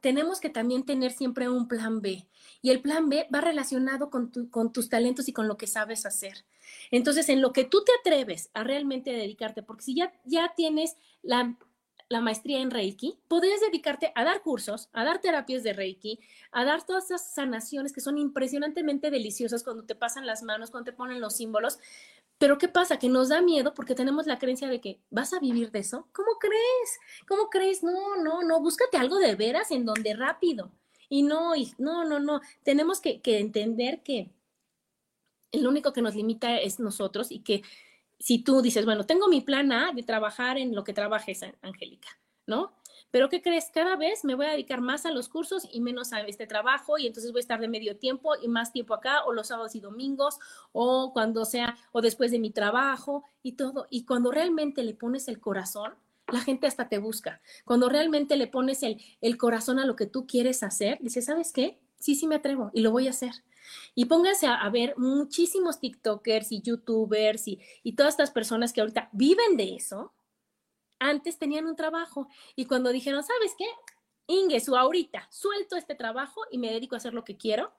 [0.01, 2.27] tenemos que también tener siempre un plan B.
[2.61, 4.31] Y el plan B va relacionado con,
[4.71, 6.45] tus talentos y con lo que sabes hacer.
[6.91, 10.97] Entonces, en lo que tú te atreves a realmente dedicarte, porque si ya, ya tienes
[11.21, 11.55] la
[12.07, 16.19] la maestría en Reiki, podrías dedicarte a dar cursos, a dar terapias de Reiki,
[16.51, 20.91] a dar todas esas sanaciones que son impresionantemente deliciosas cuando te pasan las manos, cuando
[20.91, 21.79] te ponen los símbolos.
[22.37, 22.99] Pero ¿qué pasa?
[22.99, 26.07] Que nos da miedo porque tenemos la creencia de que vas a vivir de eso.
[26.11, 26.99] ¿Cómo crees?
[27.27, 27.81] ¿Cómo crees?
[27.81, 30.71] No, no, no, búscate algo de veras en donde rápido.
[31.09, 32.41] Y no, y no, no, no.
[32.63, 34.31] Tenemos que, que entender que
[35.51, 37.63] el único que nos limita es nosotros y que
[38.19, 42.09] si tú dices, bueno, tengo mi plan A de trabajar en lo que trabajes, Angélica,
[42.45, 42.73] ¿no?
[43.11, 43.69] Pero ¿qué crees?
[43.73, 46.97] Cada vez me voy a dedicar más a los cursos y menos a este trabajo
[46.97, 49.73] y entonces voy a estar de medio tiempo y más tiempo acá o los sábados
[49.75, 50.37] y domingos
[50.73, 53.87] o cuando sea o después de mi trabajo y todo.
[53.89, 55.93] Y cuando realmente le pones el corazón,
[56.27, 57.41] la gente hasta te busca.
[57.63, 61.53] Cuando realmente le pones el, el corazón a lo que tú quieres hacer, dices, ¿sabes
[61.53, 61.79] qué?
[61.99, 63.31] Sí, sí me atrevo y lo voy a hacer.
[63.93, 69.09] Y pónganse a, ver muchísimos TikTokers y YouTubers y, y todas estas personas que ahorita
[69.13, 70.13] viven de eso,
[70.99, 73.67] antes tenían un trabajo y cuando dijeron, ¿sabes qué?
[74.27, 77.71] Ingesu, ahorita suelto este trabajo y me dedico a hacer lo que quiero.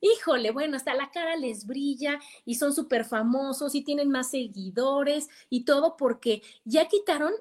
[0.00, 5.28] Híjole, bueno, hasta la cara les brilla y son súper famosos y tienen más seguidores
[5.48, 7.32] y todo porque ya quitaron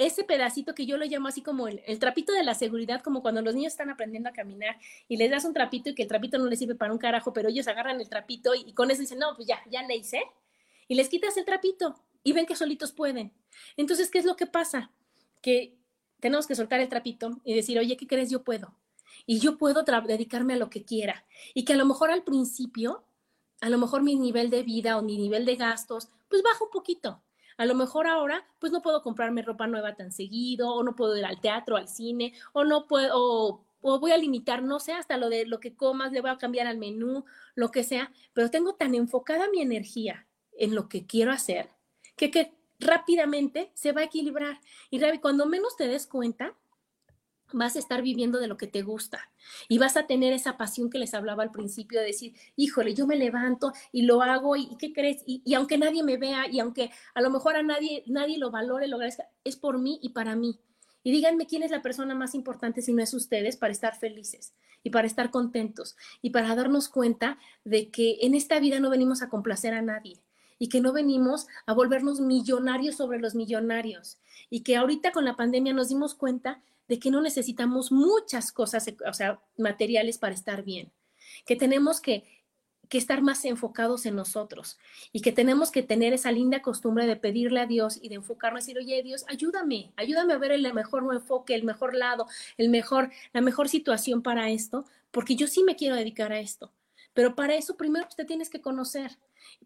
[0.00, 3.42] ese pedacito que yo lo llamo así como el, trapito de la seguridad, como cuando
[3.42, 6.38] los niños están aprendiendo a caminar y les das un trapito y que el trapito
[6.38, 9.18] no les sirve para un carajo, pero ellos agarran el trapito y, con eso dicen,
[9.18, 10.22] no, pues ya, ya le hice.
[10.88, 13.32] Y les quitas el trapito y ven que solitos pueden.
[13.76, 14.90] Entonces, ¿qué es lo que pasa?
[15.42, 15.76] Que
[16.18, 18.30] tenemos que soltar el trapito y decir, oye, ¿qué crees?
[18.30, 18.74] Yo puedo.
[19.26, 21.26] Y yo puedo dedicarme a lo que quiera.
[21.52, 23.04] Y que a lo mejor al principio,
[23.60, 26.70] a lo mejor mi nivel de vida o mi nivel de gastos, pues baja un
[26.70, 27.22] poquito
[27.60, 31.14] a lo mejor ahora, pues no puedo comprarme ropa nueva tan seguido, o no puedo
[31.14, 35.18] ir al teatro, al cine, o no puedo, o, voy a limitar, no sé, hasta
[35.18, 38.50] lo de lo que comas, le voy a cambiar al menú, lo que sea, pero
[38.50, 41.68] tengo tan enfocada mi energía en lo que quiero hacer,
[42.16, 44.58] que, que rápidamente se va a equilibrar.
[44.88, 46.54] Y cuando menos te des cuenta,
[47.52, 49.30] vas a estar viviendo de lo que te gusta
[49.68, 53.06] y vas a tener esa pasión que les hablaba al principio de decir, híjole, yo
[53.06, 55.22] me levanto y lo hago y, ¿qué crees?
[55.26, 58.88] Y, aunque nadie me vea y aunque a lo mejor a nadie, nadie lo valore,
[58.88, 60.60] lo agradezca, es por mí y para mí.
[61.02, 64.54] Y díganme quién es la persona más importante si no es ustedes para estar felices
[64.82, 69.22] y para estar contentos y para darnos cuenta de que en esta vida no venimos
[69.22, 70.20] a complacer a nadie
[70.58, 74.18] y que no venimos a volvernos millonarios sobre los millonarios
[74.50, 78.92] y que ahorita con la pandemia nos dimos cuenta de que no necesitamos muchas cosas,
[79.06, 80.90] o sea, materiales para estar bien,
[81.46, 82.24] que tenemos que,
[82.88, 84.76] que estar más enfocados en nosotros
[85.12, 88.64] y que tenemos que tener esa linda costumbre de pedirle a Dios y de enfocarnos
[88.64, 92.26] y decir, oye Dios, ayúdame, ayúdame a ver el mejor enfoque, el mejor lado,
[92.56, 96.72] el mejor, la mejor situación para esto, porque yo sí me quiero dedicar a esto.
[97.14, 99.16] Pero para eso primero usted tienes que conocer,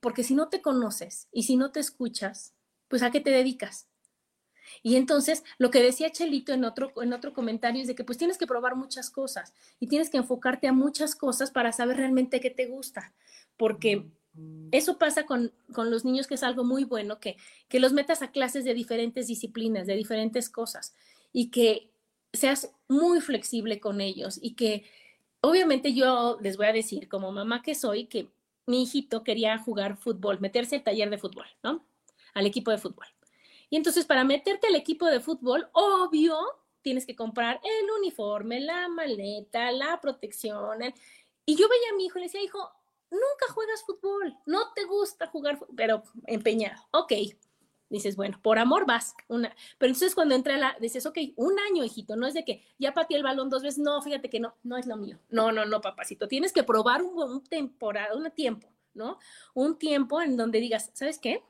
[0.02, 2.52] porque si no te conoces y si no te escuchas,
[2.88, 3.88] pues a qué te dedicas.
[4.83, 8.18] Y entonces, lo que decía Chelito en otro, en otro comentario es de que pues
[8.18, 12.40] tienes que probar muchas cosas y tienes que enfocarte a muchas cosas para saber realmente
[12.40, 13.12] qué te gusta,
[13.57, 14.07] porque
[14.72, 17.37] eso pasa con, con los niños que es algo muy bueno, que,
[17.68, 20.94] que los metas a clases de diferentes disciplinas, de diferentes cosas,
[21.33, 21.90] y que
[22.33, 24.85] seas muy flexible con ellos y que
[25.40, 28.29] obviamente yo les voy a decir, como mamá que soy, que
[28.66, 31.85] mi hijito quería jugar fútbol, meterse al taller de fútbol, ¿no?
[32.33, 33.07] Al equipo de fútbol.
[33.70, 36.38] Y entonces para meterte al equipo de fútbol, obvio,
[36.83, 40.79] tienes que comprar el uniforme, la maleta, la protección.
[41.46, 42.70] Y yo veía a mi hijo y le decía, hijo,
[43.11, 46.83] nunca juegas fútbol, no te gusta jugar, pero empeñado.
[46.92, 47.12] Ok,
[47.88, 49.14] dices, bueno, por amor vas.
[49.29, 49.55] Una.
[49.79, 52.92] Pero entonces cuando entra la, dices, ok, un año, hijito, no es de que ya
[52.92, 55.18] pateé el balón dos veces, no, fíjate que no, no es lo mío.
[55.31, 59.18] No, no, no, papacito, tienes que probar un, un temporada, un tiempo, ¿no?
[59.55, 61.42] Un tiempo en donde digas, ¿sabes qué?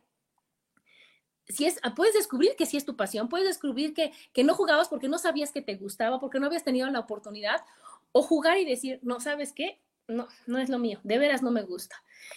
[1.48, 4.54] Si es, ah, puedes descubrir que sí es tu pasión, puedes descubrir que, que no
[4.54, 7.62] jugabas porque no sabías que te gustaba, porque no habías tenido la oportunidad,
[8.12, 9.80] o jugar y decir, no, ¿sabes qué?
[10.06, 11.96] No, no es lo mío, de veras no me gusta.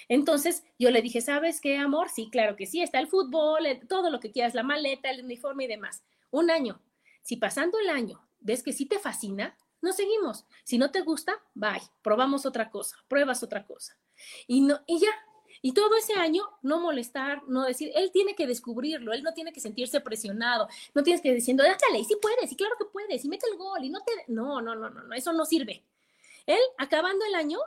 [0.09, 2.09] Entonces yo le dije, ¿sabes qué, amor?
[2.09, 5.65] Sí, claro que sí, está el fútbol, todo lo que quieras, la maleta, el uniforme
[5.65, 6.03] y demás.
[6.31, 6.81] Un año.
[7.21, 10.45] Si pasando el año ves que sí te fascina, nos seguimos.
[10.63, 13.97] Si no te gusta, bye, probamos otra cosa, pruebas otra cosa.
[14.47, 15.09] Y, no, y ya,
[15.61, 19.53] y todo ese año no molestar, no decir, él tiene que descubrirlo, él no tiene
[19.53, 23.29] que sentirse presionado, no tienes que diciendo, dale, sí puedes, y claro que puedes, y
[23.29, 24.11] mete el gol, y no te...
[24.27, 25.83] No, no, no, no, no, eso no sirve.
[26.45, 27.59] Él, acabando el año,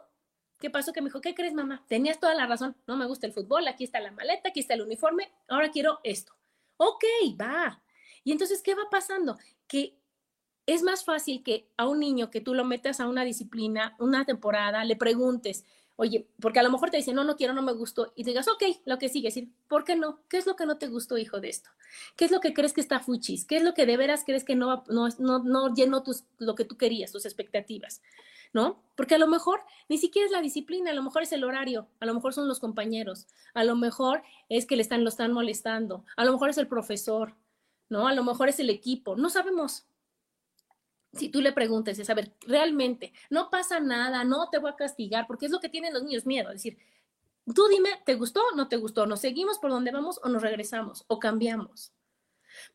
[0.59, 0.92] ¿qué pasó?
[0.92, 1.85] Que me dijo, ¿qué crees, mamá?
[1.88, 4.74] Tenías toda la razón, no me gusta el fútbol, aquí está la maleta, aquí está
[4.74, 6.33] el uniforme, ahora quiero esto.
[6.76, 7.05] Ok,
[7.40, 7.83] va.
[8.24, 9.38] Y entonces, ¿qué va pasando?
[9.66, 9.96] Que
[10.66, 14.24] es más fácil que a un niño que tú lo metas a una disciplina, una
[14.24, 15.64] temporada, le preguntes,
[15.96, 18.48] Oye, porque a lo mejor te dicen, no, no quiero, no me gustó, y digas,
[18.48, 20.20] ok, lo que sigue, decir, ¿por qué no?
[20.29, 21.68] ¿Qué es lo que no te gustó, hijo, de esto?
[22.16, 23.44] ¿Qué es lo que crees que está fuchis?
[23.44, 26.55] ¿Qué es lo que de veras crees que no, no, no, no llenó tus, lo
[26.55, 28.00] que tú querías, tus expectativas?
[28.53, 28.83] ¿No?
[28.96, 31.87] Porque a lo mejor ni siquiera es la disciplina, a lo mejor es el horario,
[32.00, 35.33] a lo mejor son los compañeros, a lo mejor es que le están, lo están
[35.33, 37.37] molestando, a lo mejor es el profesor,
[37.90, 38.09] ¿no?
[38.09, 39.85] A lo mejor es el equipo, no sabemos,
[41.12, 44.77] si tú le preguntes, es a ver, realmente, no pasa nada, no te voy a
[44.77, 46.79] castigar, porque es lo que tienen los niños miedo, es decir,
[47.55, 49.07] tú dime, ¿te gustó o no te gustó?
[49.07, 51.92] ¿Nos seguimos por donde vamos o nos regresamos o cambiamos?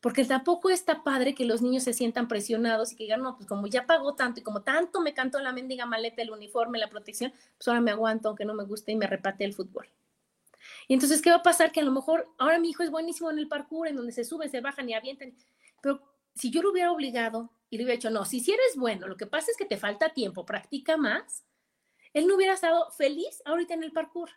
[0.00, 3.46] Porque tampoco está padre que los niños se sientan presionados y que digan, no, pues
[3.46, 6.88] como ya pagó tanto y como tanto me cantó la mendiga maleta, el uniforme, la
[6.88, 9.88] protección, pues ahora me aguanto aunque no me guste y me repate el fútbol.
[10.88, 11.72] Y entonces, ¿qué va a pasar?
[11.72, 14.24] Que a lo mejor ahora mi hijo es buenísimo en el parkour, en donde se
[14.24, 15.34] suben, se bajan y avientan,
[15.80, 16.02] pero
[16.34, 19.16] si yo lo hubiera obligado y le hubiera dicho, no, si si eres bueno, lo
[19.16, 21.44] que pasa es que te falta tiempo, practica más,
[22.12, 24.30] él no hubiera estado feliz ahorita en el parkour.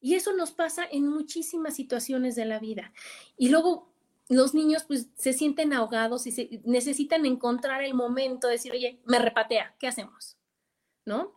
[0.00, 2.92] Y eso nos pasa en muchísimas situaciones de la vida.
[3.36, 3.92] Y luego
[4.28, 9.00] los niños pues se sienten ahogados y se, necesitan encontrar el momento de decir, oye,
[9.04, 10.36] me repatea, ¿qué hacemos?
[11.04, 11.34] ¿No?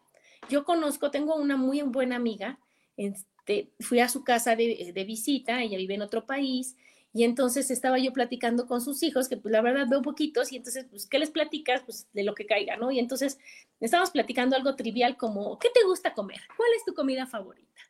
[0.50, 2.60] Yo conozco, tengo una muy buena amiga,
[2.98, 6.76] este, fui a su casa de, de visita, ella vive en otro país,
[7.14, 10.58] y entonces estaba yo platicando con sus hijos, que pues la verdad veo poquitos, y
[10.58, 11.82] entonces, pues, ¿qué les platicas?
[11.84, 12.90] Pues de lo que caiga, ¿no?
[12.92, 13.38] Y entonces
[13.82, 16.40] estábamos platicando algo trivial como, ¿qué te gusta comer?
[16.56, 17.82] ¿Cuál es tu comida favorita?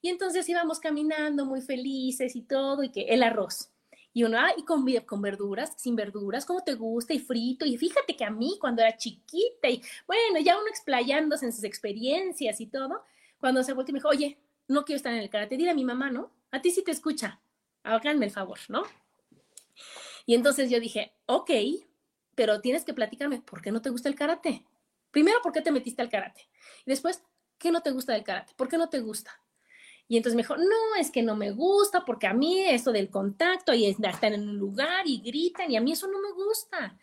[0.00, 3.70] Y entonces íbamos caminando muy felices y todo, y que el arroz.
[4.14, 7.12] Y uno, y con, con verduras, sin verduras, ¿cómo te gusta?
[7.12, 7.66] Y frito.
[7.66, 11.64] Y fíjate que a mí, cuando era chiquita, y bueno, ya uno explayándose en sus
[11.64, 13.04] experiencias y todo,
[13.38, 15.74] cuando se volteó y me dijo, oye, no quiero estar en el karate, dile a
[15.74, 16.32] mi mamá, ¿no?
[16.50, 17.40] A ti sí te escucha
[17.82, 18.82] háganme el favor, ¿no?
[20.26, 21.50] Y entonces yo dije, ok,
[22.34, 24.64] pero tienes que platicarme, ¿por qué no te gusta el karate?
[25.10, 26.48] Primero, ¿por qué te metiste al karate?
[26.86, 27.22] Y después,
[27.58, 28.54] ¿qué no te gusta del karate?
[28.54, 29.32] ¿Por qué no te gusta?
[30.08, 33.10] Y entonces me dijo, no, es que no me gusta porque a mí eso del
[33.10, 36.98] contacto y estar en un lugar y gritan y a mí eso no me gusta.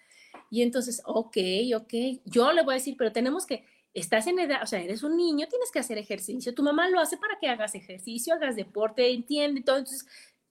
[0.50, 1.38] Y entonces, ok,
[1.76, 1.94] ok,
[2.26, 5.18] yo le voy a decir, pero tenemos que, estás en edad, o sea, eres un
[5.18, 9.10] niño, tienes que hacer ejercicio, tu mamá lo hace para que hagas ejercicio, hagas deporte,
[9.10, 9.78] entiende todo.
[9.78, 10.06] Entonces,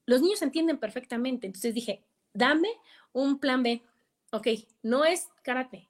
[0.06, 1.46] los niños entienden perfectamente.
[1.46, 2.02] Entonces dije,
[2.32, 2.68] dame
[3.12, 3.82] un plan B.
[4.32, 4.48] ok,
[4.82, 5.88] no es karate.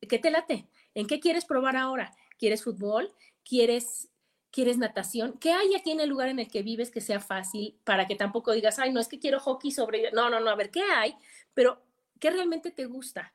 [0.00, 0.68] ¿Qué te late?
[0.94, 2.14] ¿En qué quieres probar ahora?
[2.38, 3.12] ¿Quieres fútbol?
[3.44, 4.08] ¿Quieres,
[4.50, 5.38] ¿Quieres natación?
[5.38, 8.16] ¿Qué hay aquí en el lugar en el que vives que sea fácil para que
[8.16, 10.10] tampoco digas, ay, no es que quiero hockey sobre...
[10.12, 11.16] No, no, no, a ver, ¿qué hay?
[11.54, 11.82] Pero,
[12.20, 13.34] ¿qué realmente te gusta?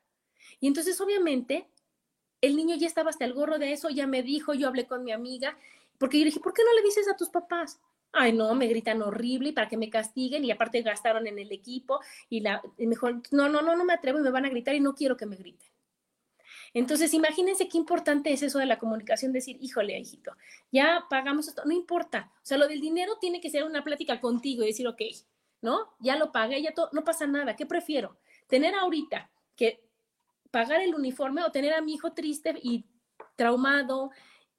[0.60, 1.68] Y entonces, obviamente,
[2.40, 5.04] el niño ya estaba hasta el gorro de eso, ya me dijo, yo hablé con
[5.04, 5.56] mi amiga,
[5.98, 7.80] porque yo dije, ¿por qué no le dices a tus papás?
[8.12, 11.52] Ay, no, me gritan horrible y para que me castiguen y aparte gastaron en el
[11.52, 14.74] equipo y la mejor, no, no, no, no me atrevo y me van a gritar
[14.74, 15.68] y no quiero que me griten.
[16.72, 20.32] Entonces, imagínense qué importante es eso de la comunicación, decir, híjole, hijito,
[20.70, 22.32] ya pagamos esto, no importa.
[22.36, 25.02] O sea, lo del dinero tiene que ser una plática contigo y decir, ok,
[25.62, 25.94] ¿no?
[25.98, 27.56] Ya lo pagué, ya todo, no pasa nada.
[27.56, 28.18] ¿Qué prefiero?
[28.46, 29.82] Tener ahorita que
[30.50, 32.84] pagar el uniforme o tener a mi hijo triste y
[33.36, 34.10] traumado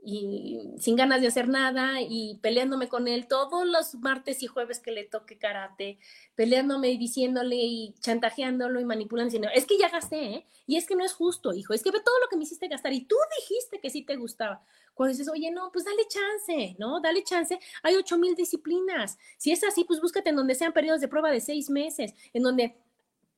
[0.04, 4.80] y sin ganas de hacer nada y peleándome con él todos los martes y jueves
[4.80, 6.00] que le toque karate,
[6.36, 10.46] peleándome y diciéndole y chantajeándolo y manipulando, diciendo, es que ya gasté, ¿eh?
[10.66, 12.68] Y es que no es justo, hijo, es que ve todo lo que me hiciste
[12.68, 14.64] gastar y tú dijiste que sí te gustaba.
[14.94, 17.00] Cuando dices, oye, no, pues dale chance, ¿no?
[17.00, 17.60] Dale chance.
[17.84, 19.18] Hay ocho mil disciplinas.
[19.38, 22.44] Si es así, pues búscate en donde sean periodos de prueba de seis meses, en
[22.44, 22.76] donde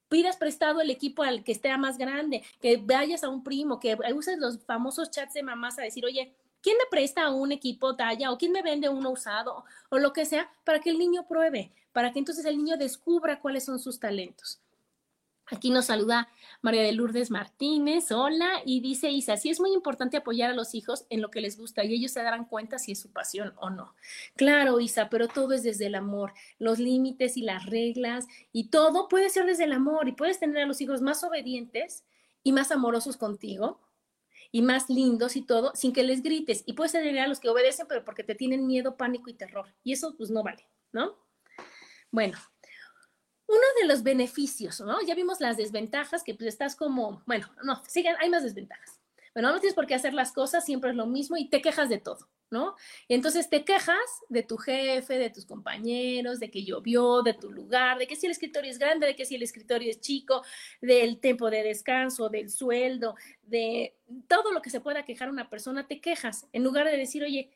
[0.10, 3.98] pidas prestado el equipo al que esté más grande, que vayas a un primo, que
[4.16, 8.32] uses los famosos chats de mamás a decir, oye, ¿quién me presta un equipo talla
[8.32, 11.72] o quién me vende uno usado o lo que sea para que el niño pruebe,
[11.92, 14.60] para que entonces el niño descubra cuáles son sus talentos?
[15.48, 16.30] Aquí nos saluda
[16.62, 20.74] María de Lourdes Martínez, hola, y dice Isa, sí es muy importante apoyar a los
[20.74, 23.54] hijos en lo que les gusta y ellos se darán cuenta si es su pasión
[23.58, 23.94] o no.
[24.38, 29.10] Claro, Isa, pero todo es desde el amor, los límites y las reglas y todo
[29.10, 32.06] puede ser desde el amor y puedes tener a los hijos más obedientes
[32.42, 33.82] y más amorosos contigo
[34.52, 37.50] y más lindos y todo sin que les grites y puedes tener a los que
[37.50, 41.18] obedecen pero porque te tienen miedo, pánico y terror y eso pues no vale, ¿no?
[42.12, 42.38] Bueno,
[43.48, 45.02] uno de los beneficios, ¿no?
[45.02, 49.00] Ya vimos las desventajas, que pues estás como, bueno, no, sigan, hay más desventajas.
[49.34, 51.90] Bueno, no tienes por qué hacer las cosas, siempre es lo mismo y te quejas
[51.90, 52.76] de todo, ¿no?
[53.10, 53.98] entonces te quejas
[54.30, 58.28] de tu jefe, de tus compañeros, de que llovió, de tu lugar, de que si
[58.28, 60.44] el escritorio es grande, de que si el escritorio es chico,
[60.80, 63.96] del tiempo de descanso, del sueldo, de
[64.28, 67.50] todo lo que se pueda quejar una persona, te quejas en lugar de decir, oye,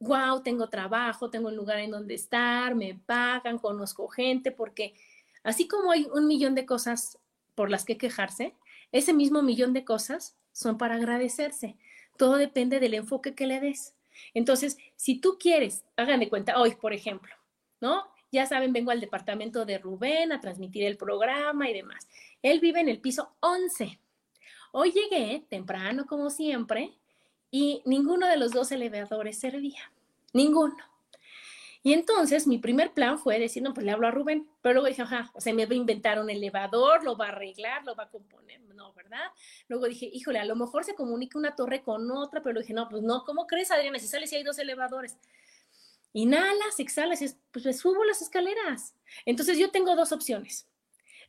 [0.00, 4.94] wow, tengo trabajo, tengo un lugar en donde estar, me pagan, conozco gente, porque
[5.42, 7.18] así como hay un millón de cosas
[7.54, 8.54] por las que quejarse,
[8.92, 11.76] ese mismo millón de cosas son para agradecerse.
[12.16, 13.94] Todo depende del enfoque que le des.
[14.34, 17.34] Entonces, si tú quieres, hagan de cuenta, hoy, por ejemplo,
[17.80, 18.04] ¿no?
[18.32, 22.08] Ya saben, vengo al departamento de Rubén a transmitir el programa y demás.
[22.42, 23.98] Él vive en el piso 11.
[24.72, 26.92] Hoy llegué temprano, como siempre,
[27.50, 29.92] y ninguno de los dos elevadores servía,
[30.32, 30.76] ninguno.
[31.82, 34.88] Y entonces mi primer plan fue decir, no, pues le hablo a Rubén, pero luego
[34.88, 37.94] dije, ajá, o sea, me va a inventar un elevador, lo va a arreglar, lo
[37.94, 39.30] va a componer, no, ¿verdad?
[39.68, 42.88] Luego dije, híjole, a lo mejor se comunica una torre con otra, pero dije, no,
[42.88, 43.98] pues no, ¿cómo crees, Adriana?
[43.98, 45.16] Si sales y hay dos elevadores.
[46.12, 48.94] Inhalas, exhalas, pues, subo las escaleras.
[49.24, 50.69] Entonces yo tengo dos opciones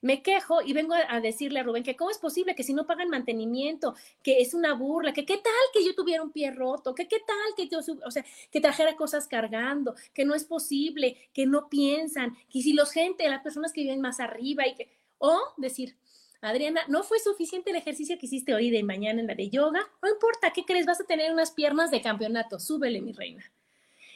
[0.01, 2.85] me quejo y vengo a, decirle a Rubén que cómo es posible que si no
[2.85, 6.95] pagan mantenimiento, que es una burla, que qué tal que yo tuviera un pie roto,
[6.95, 11.29] que qué tal que yo, o sea, que trajera cosas cargando, que no es posible,
[11.33, 14.89] que no piensan, que si los gente, las personas que viven más arriba y que,
[15.19, 15.95] o decir,
[16.41, 19.87] Adriana, no fue suficiente el ejercicio que hiciste hoy de mañana en la de yoga,
[20.01, 20.87] no importa, ¿qué crees?
[20.87, 23.43] Vas a tener unas piernas de campeonato, súbele, mi reina.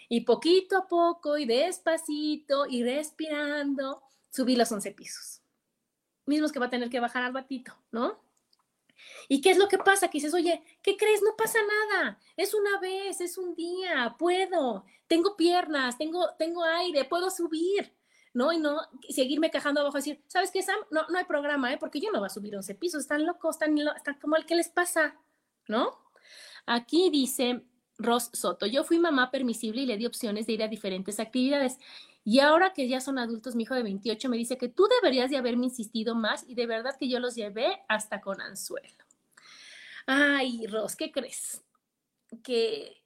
[0.09, 5.44] Y poquito a poco y despacito y respirando, subí los 11 pisos
[6.25, 8.23] mismos que va a tener que bajar al batito, ¿no?
[9.27, 10.07] ¿Y qué es lo que pasa?
[10.07, 11.21] Que dices, oye, ¿qué crees?
[11.21, 11.59] No pasa
[11.91, 12.19] nada.
[12.37, 17.93] Es una vez, es un día, puedo, tengo piernas, tengo, tengo aire, puedo subir,
[18.33, 18.51] ¿no?
[18.53, 20.79] Y no seguirme quejando abajo decir, ¿sabes qué, Sam?
[20.91, 21.77] No, no hay programa, ¿eh?
[21.77, 24.55] Porque yo no voy a subir 11 pisos, están locos, están, están como el que
[24.55, 25.19] les pasa,
[25.67, 25.99] ¿no?
[26.65, 27.63] Aquí dice
[27.97, 31.77] Ross Soto, yo fui mamá permisible y le di opciones de ir a diferentes actividades.
[32.27, 35.29] Y ahora que ya son adultos, mi hijo de 28 me dice que tú deberías
[35.29, 39.05] de haberme insistido más y de verdad que yo los llevé hasta con anzuelo.
[40.07, 41.63] Ay, Ros, ¿qué crees?
[42.43, 43.03] Que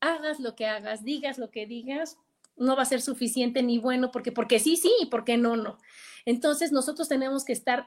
[0.00, 2.18] hagas lo que hagas, digas lo que digas,
[2.56, 5.78] no va a ser suficiente ni bueno, porque porque sí, sí, y porque no, no.
[6.24, 7.86] Entonces nosotros tenemos que estar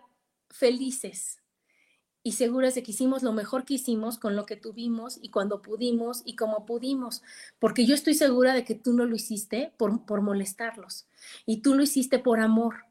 [0.49, 1.42] felices
[2.23, 5.61] y seguras de que hicimos lo mejor que hicimos con lo que tuvimos y cuando
[5.61, 7.21] pudimos y como pudimos,
[7.59, 11.05] porque yo estoy segura de que tú no lo hiciste por, por molestarlos
[11.45, 12.85] y tú lo hiciste por amor.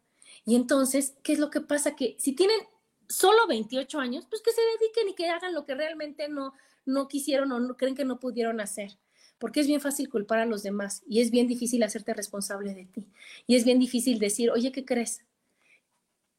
[0.45, 1.97] Y entonces, ¿qué es lo que pasa?
[1.97, 2.59] Que si tienen
[3.09, 6.53] solo 28 años, pues que se dediquen y que hagan lo que realmente no,
[6.85, 8.99] no quisieron o no, creen que no pudieron hacer.
[9.39, 12.85] Porque es bien fácil culpar a los demás y es bien difícil hacerte responsable de
[12.87, 13.09] ti.
[13.47, 15.25] Y es bien difícil decir, oye, ¿qué crees?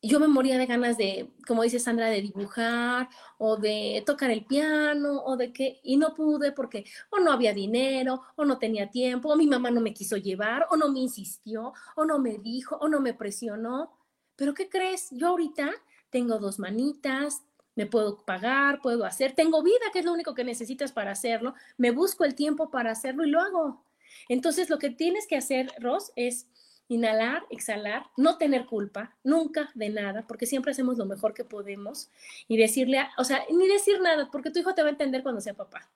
[0.03, 4.45] Yo me moría de ganas de, como dice Sandra, de dibujar o de tocar el
[4.45, 8.89] piano o de qué, y no pude porque o no había dinero o no tenía
[8.89, 12.37] tiempo o mi mamá no me quiso llevar o no me insistió o no me
[12.37, 13.97] dijo o no me presionó.
[14.35, 15.07] Pero ¿qué crees?
[15.11, 15.71] Yo ahorita
[16.09, 17.43] tengo dos manitas,
[17.75, 21.55] me puedo pagar, puedo hacer, tengo vida, que es lo único que necesitas para hacerlo,
[21.77, 23.85] me busco el tiempo para hacerlo y lo hago.
[24.29, 26.47] Entonces, lo que tienes que hacer, Ross, es
[26.93, 32.09] inhalar, exhalar, no tener culpa, nunca de nada, porque siempre hacemos lo mejor que podemos
[32.47, 35.41] y decirle, o sea, ni decir nada, porque tu hijo te va a entender cuando
[35.41, 35.89] sea papá.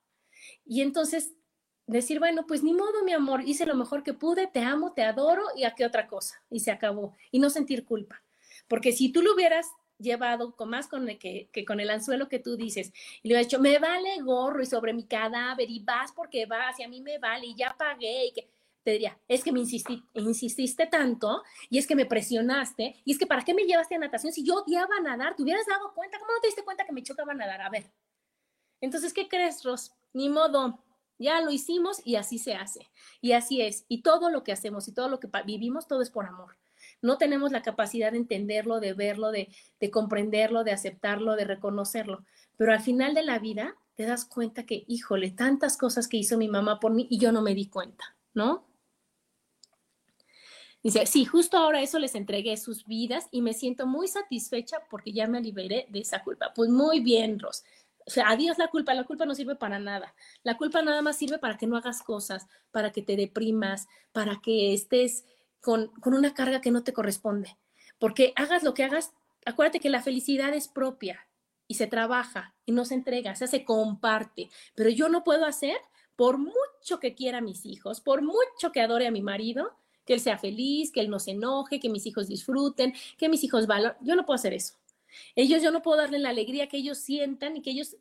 [0.65, 1.33] Y entonces
[1.87, 5.03] decir, bueno, pues ni modo, mi amor, hice lo mejor que pude, te amo, te
[5.03, 6.43] adoro y a qué otra cosa.
[6.49, 7.15] Y se acabó.
[7.31, 8.21] Y no sentir culpa.
[8.67, 9.67] Porque si tú lo hubieras
[9.97, 12.93] llevado con más con el que, con el anzuelo que tú dices
[13.23, 16.79] y le hubiera dicho, me vale gorro y sobre mi cadáver y vas porque vas
[16.79, 18.47] y a mí me vale y ya pagué y que
[18.87, 23.27] te diría, es que me insististe tanto y es que me presionaste y es que
[23.27, 25.35] ¿para qué me llevaste a natación si yo odiaba nadar?
[25.35, 26.17] ¿Te hubieras dado cuenta?
[26.17, 27.63] ¿Cómo no te diste cuenta que me chocaba nadar?
[27.63, 27.91] A ver.
[28.79, 29.91] Entonces, ¿qué crees, Ros?
[30.13, 30.85] Ni modo,
[31.19, 32.89] ya lo hicimos y así se hace.
[33.19, 33.83] Y así es.
[33.89, 36.57] Y todo lo que hacemos y todo lo que vivimos, todo es por amor.
[37.01, 42.23] No tenemos la capacidad de entenderlo, de verlo, de, de comprenderlo, de aceptarlo, de reconocerlo.
[42.55, 46.37] Pero al final de la vida te das cuenta que, híjole, tantas cosas que hizo
[46.37, 48.66] mi mamá por mí y yo no me di cuenta, ¿no?
[50.87, 55.11] Dice, sí, justo ahora eso les entregué sus vidas y me siento muy satisfecha porque
[55.11, 56.53] ya me liberé de esa culpa.
[56.55, 57.65] Pues muy bien, Ros.
[58.05, 60.15] O sea, adiós la culpa, la culpa no sirve para nada.
[60.43, 64.39] La culpa nada más sirve para que no hagas cosas, para que te deprimas, para
[64.41, 65.25] que estés
[65.59, 67.57] con, con una carga que no te corresponde.
[67.99, 69.11] Porque hagas lo que hagas,
[69.45, 71.27] acuérdate que la felicidad es propia
[71.67, 74.49] y se trabaja y no se entrega, se se comparte.
[74.73, 75.75] Pero yo no puedo hacer,
[76.15, 79.75] por mucho que quiera a mis hijos, por mucho que adore a mi marido,
[80.07, 83.43] que él sea feliz, que él no se enoje, que mis hijos disfruten, que mis
[83.43, 83.97] hijos valoren.
[84.01, 84.75] Yo no puedo hacer eso.
[85.35, 87.97] Ellos, yo no puedo darle la alegría que ellos sientan y que ellos,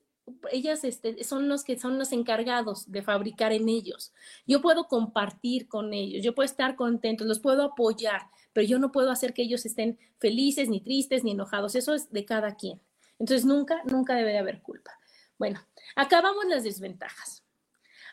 [0.52, 4.12] ellas este, son los que son los encargados de fabricar en ellos.
[4.46, 8.92] Yo puedo compartir con ellos, yo puedo estar contento, los puedo apoyar, pero yo no
[8.92, 11.74] puedo hacer que ellos estén felices, ni tristes, ni enojados.
[11.74, 12.80] Eso es de cada quien.
[13.18, 14.92] Entonces, nunca, nunca debe de haber culpa.
[15.38, 15.60] Bueno,
[15.96, 17.42] acabamos las desventajas.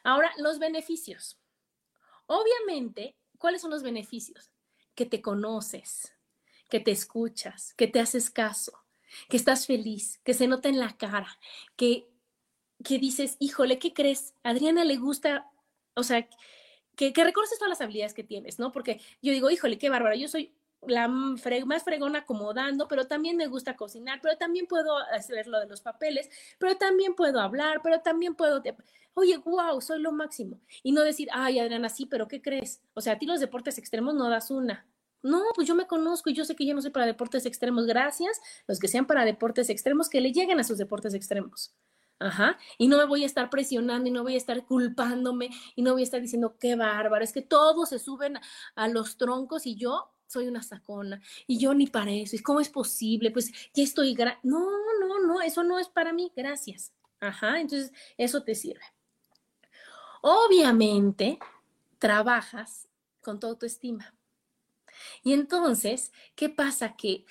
[0.04, 1.38] Ahora, los beneficios.
[2.26, 4.54] Obviamente, ¿Cuáles son los beneficios?
[4.96, 6.16] Que te conoces,
[6.70, 8.72] que te escuchas, que te haces caso,
[9.28, 11.28] que estás feliz, que se nota en la cara,
[11.76, 12.08] que,
[12.86, 14.34] que dices, híjole, ¿qué crees?
[14.44, 15.52] A Adriana le gusta,
[15.94, 16.26] o sea,
[16.96, 18.72] que, que reconoces todas las habilidades que tienes, ¿no?
[18.72, 20.56] Porque yo digo, híjole, qué bárbara, yo soy
[20.88, 25.68] la más fregona acomodando, pero también me gusta cocinar, pero también puedo hacer lo de
[25.68, 26.30] los papeles,
[26.60, 28.62] pero también puedo hablar, pero también puedo
[29.16, 30.60] oye, wow, soy lo máximo.
[30.82, 32.82] Y no decir, ay, Adriana, sí, pero ¿qué crees?
[32.94, 34.88] O sea, a ti los deportes extremos no das una.
[35.22, 37.86] No, pues yo me conozco y yo sé que yo no soy para deportes extremos.
[37.86, 41.74] Gracias, los que sean para deportes extremos, que le lleguen a sus deportes extremos.
[42.20, 42.58] Ajá.
[42.78, 45.94] Y no me voy a estar presionando y no voy a estar culpándome y no
[45.94, 47.24] voy a estar diciendo qué bárbaro.
[47.24, 48.38] Es que todos se suben
[48.76, 52.36] a los troncos y yo soy una sacona y yo ni para eso.
[52.44, 53.32] ¿Cómo es posible?
[53.32, 54.16] Pues ya estoy.
[54.44, 54.68] No,
[55.00, 56.32] no, no, eso no es para mí.
[56.36, 56.92] Gracias.
[57.20, 57.62] Ajá.
[57.62, 58.84] Entonces, eso te sirve.
[60.22, 61.40] Obviamente,
[62.00, 62.88] trabajas
[63.22, 64.14] con tu estima.
[65.24, 66.96] Y entonces, ¿qué pasa?
[66.96, 67.26] Que,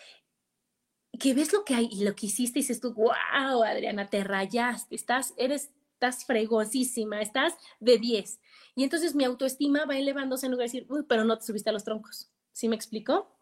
[1.18, 4.24] que ves lo que hay y lo que hiciste y dices tú, wow, Adriana, te
[4.24, 8.40] rayaste, estás, eres, estás fregosísima, estás de 10.
[8.74, 11.70] Y entonces mi autoestima va elevándose en lugar de decir, uy, pero no te subiste
[11.70, 12.30] a los troncos.
[12.52, 13.34] ¿Sí me explicó?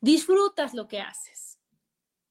[0.00, 1.54] Disfrutas lo que haces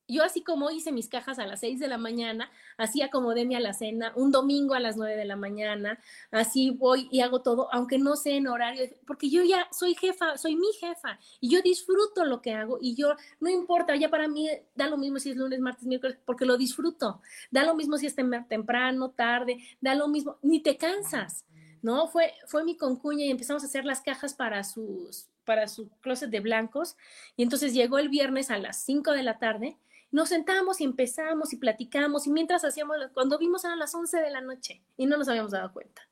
[0.07, 3.55] yo así como hice mis cajas a las 6 de la mañana, así acomodé mi
[3.55, 5.99] alacena, un domingo a las 9 de la mañana,
[6.31, 10.37] así voy y hago todo, aunque no sé en horario, porque yo ya soy jefa,
[10.37, 14.27] soy mi jefa y yo disfruto lo que hago y yo, no importa, ya para
[14.27, 17.97] mí da lo mismo si es lunes, martes, miércoles, porque lo disfruto, da lo mismo
[17.97, 21.45] si es temprano, tarde, da lo mismo, ni te cansas,
[21.81, 22.07] ¿no?
[22.07, 26.29] Fue, fue mi concuña y empezamos a hacer las cajas para sus para su closet
[26.29, 26.95] de blancos
[27.35, 29.77] y entonces llegó el viernes a las 5 de la tarde
[30.13, 34.29] nos sentamos y empezamos y platicamos y mientras hacíamos, cuando vimos eran las 11 de
[34.29, 36.03] la noche y no nos habíamos dado cuenta.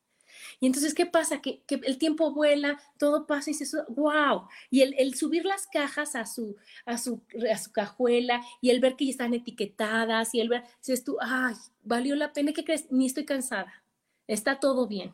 [0.59, 1.39] Y entonces, ¿qué pasa?
[1.39, 4.47] Que, el tiempo vuela, todo pasa y dices, wow.
[4.71, 7.21] Y el, subir las cajas a su, a, su,
[7.51, 11.17] a su cajuela y el ver que ya están etiquetadas y el ver, dices tú,
[11.21, 11.53] ay,
[11.83, 12.91] valió la pena, ¿qué crees?
[12.91, 13.83] Ni estoy cansada,
[14.25, 15.13] está todo bien,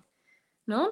[0.66, 0.92] ¿no?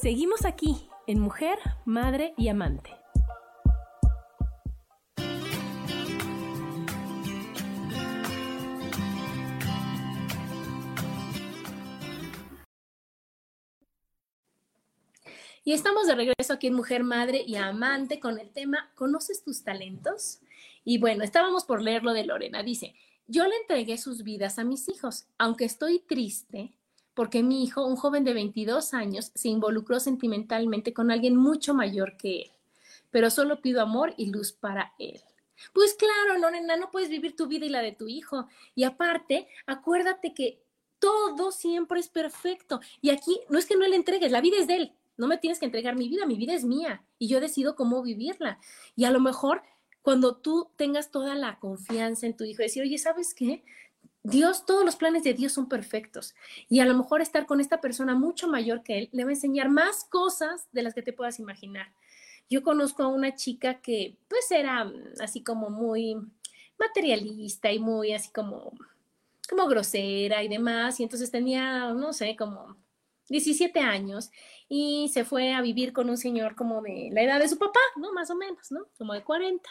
[0.00, 2.90] Seguimos aquí en Mujer, Madre y Amante.
[15.64, 19.64] Y estamos de regreso aquí en Mujer, Madre y Amante con el tema ¿Conoces tus
[19.64, 20.38] talentos?
[20.84, 22.62] Y bueno, estábamos por leer lo de Lorena.
[22.62, 22.94] Dice,
[23.26, 26.77] yo le entregué sus vidas a mis hijos, aunque estoy triste
[27.18, 32.16] porque mi hijo, un joven de 22 años, se involucró sentimentalmente con alguien mucho mayor
[32.16, 32.50] que él,
[33.10, 35.20] pero solo pido amor y luz para él.
[35.72, 38.46] Pues claro, Lorena, no puedes vivir tu vida y la de tu hijo.
[38.76, 40.62] Y aparte, acuérdate que
[41.00, 42.78] todo siempre es perfecto.
[43.00, 44.92] Y aquí no es que no le entregues, la vida es de él.
[45.16, 48.00] No me tienes que entregar mi vida, mi vida es mía y yo decido cómo
[48.00, 48.60] vivirla.
[48.94, 49.64] Y a lo mejor
[50.02, 53.64] cuando tú tengas toda la confianza en tu hijo, decir, oye, ¿sabes qué?
[54.22, 56.34] Dios, todos los planes de Dios son perfectos.
[56.68, 59.34] Y a lo mejor estar con esta persona mucho mayor que él le va a
[59.34, 61.92] enseñar más cosas de las que te puedas imaginar.
[62.50, 66.16] Yo conozco a una chica que pues era mm, así como muy
[66.78, 68.72] materialista y muy así como,
[69.48, 71.00] como grosera y demás.
[71.00, 72.76] Y entonces tenía, no sé, como
[73.28, 74.30] 17 años
[74.68, 77.80] y se fue a vivir con un señor como de la edad de su papá,
[77.96, 78.12] ¿no?
[78.12, 78.86] Más o menos, ¿no?
[78.96, 79.68] Como de 40.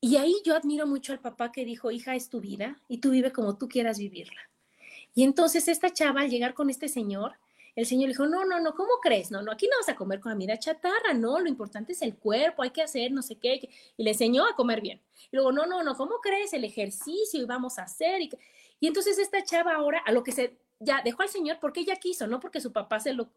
[0.00, 3.10] Y ahí yo admiro mucho al papá que dijo, hija, es tu vida y tú
[3.10, 4.40] vive como tú quieras vivirla.
[5.14, 7.34] Y entonces esta chava al llegar con este señor,
[7.76, 9.30] el señor dijo, no, no, no, ¿cómo crees?
[9.30, 12.62] No, no, aquí no vas a comer comida chatarra, no, lo importante es el cuerpo,
[12.62, 13.68] hay que hacer no sé qué.
[13.96, 15.00] Y le enseñó a comer bien.
[15.30, 16.52] Y luego, no, no, no, ¿cómo crees?
[16.52, 18.22] El ejercicio y vamos a hacer.
[18.22, 18.30] Y,
[18.80, 21.96] y entonces esta chava ahora, a lo que se ya dejó al Señor porque ella
[21.96, 23.30] quiso, no porque su papá se lo,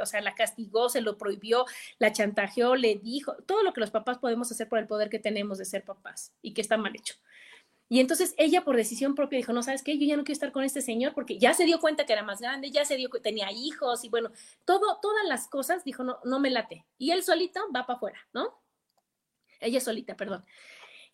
[0.00, 1.64] o sea, la castigó, se lo prohibió,
[1.98, 5.18] la chantajeó, le dijo, todo lo que los papás podemos hacer por el poder que
[5.18, 7.14] tenemos de ser papás y que está mal hecho.
[7.88, 9.98] Y entonces ella por decisión propia dijo, no, ¿sabes qué?
[9.98, 12.22] Yo ya no quiero estar con este señor porque ya se dio cuenta que era
[12.22, 14.30] más grande, ya se dio que tenía hijos y bueno,
[14.64, 16.84] todo, todas las cosas, dijo, no, no me late.
[16.98, 18.60] Y él solito va para afuera, ¿no?
[19.58, 20.44] Ella solita, perdón.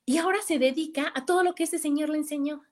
[0.04, 2.62] Y ahora se dedica a todo lo que ese señor le enseñó.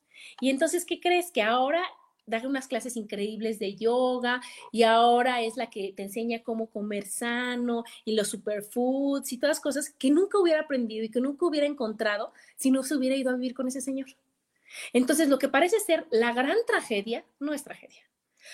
[0.41, 1.31] Y entonces, ¿qué crees?
[1.31, 1.83] Que ahora
[2.27, 4.41] da unas clases increíbles de yoga
[4.73, 9.61] y ahora es la que te enseña cómo comer sano y los superfoods y todas
[9.61, 13.31] cosas que nunca hubiera aprendido y que nunca hubiera encontrado si no se hubiera ido
[13.31, 14.09] a vivir con ese señor.
[14.93, 18.03] Entonces, lo que parece ser la gran tragedia no es tragedia.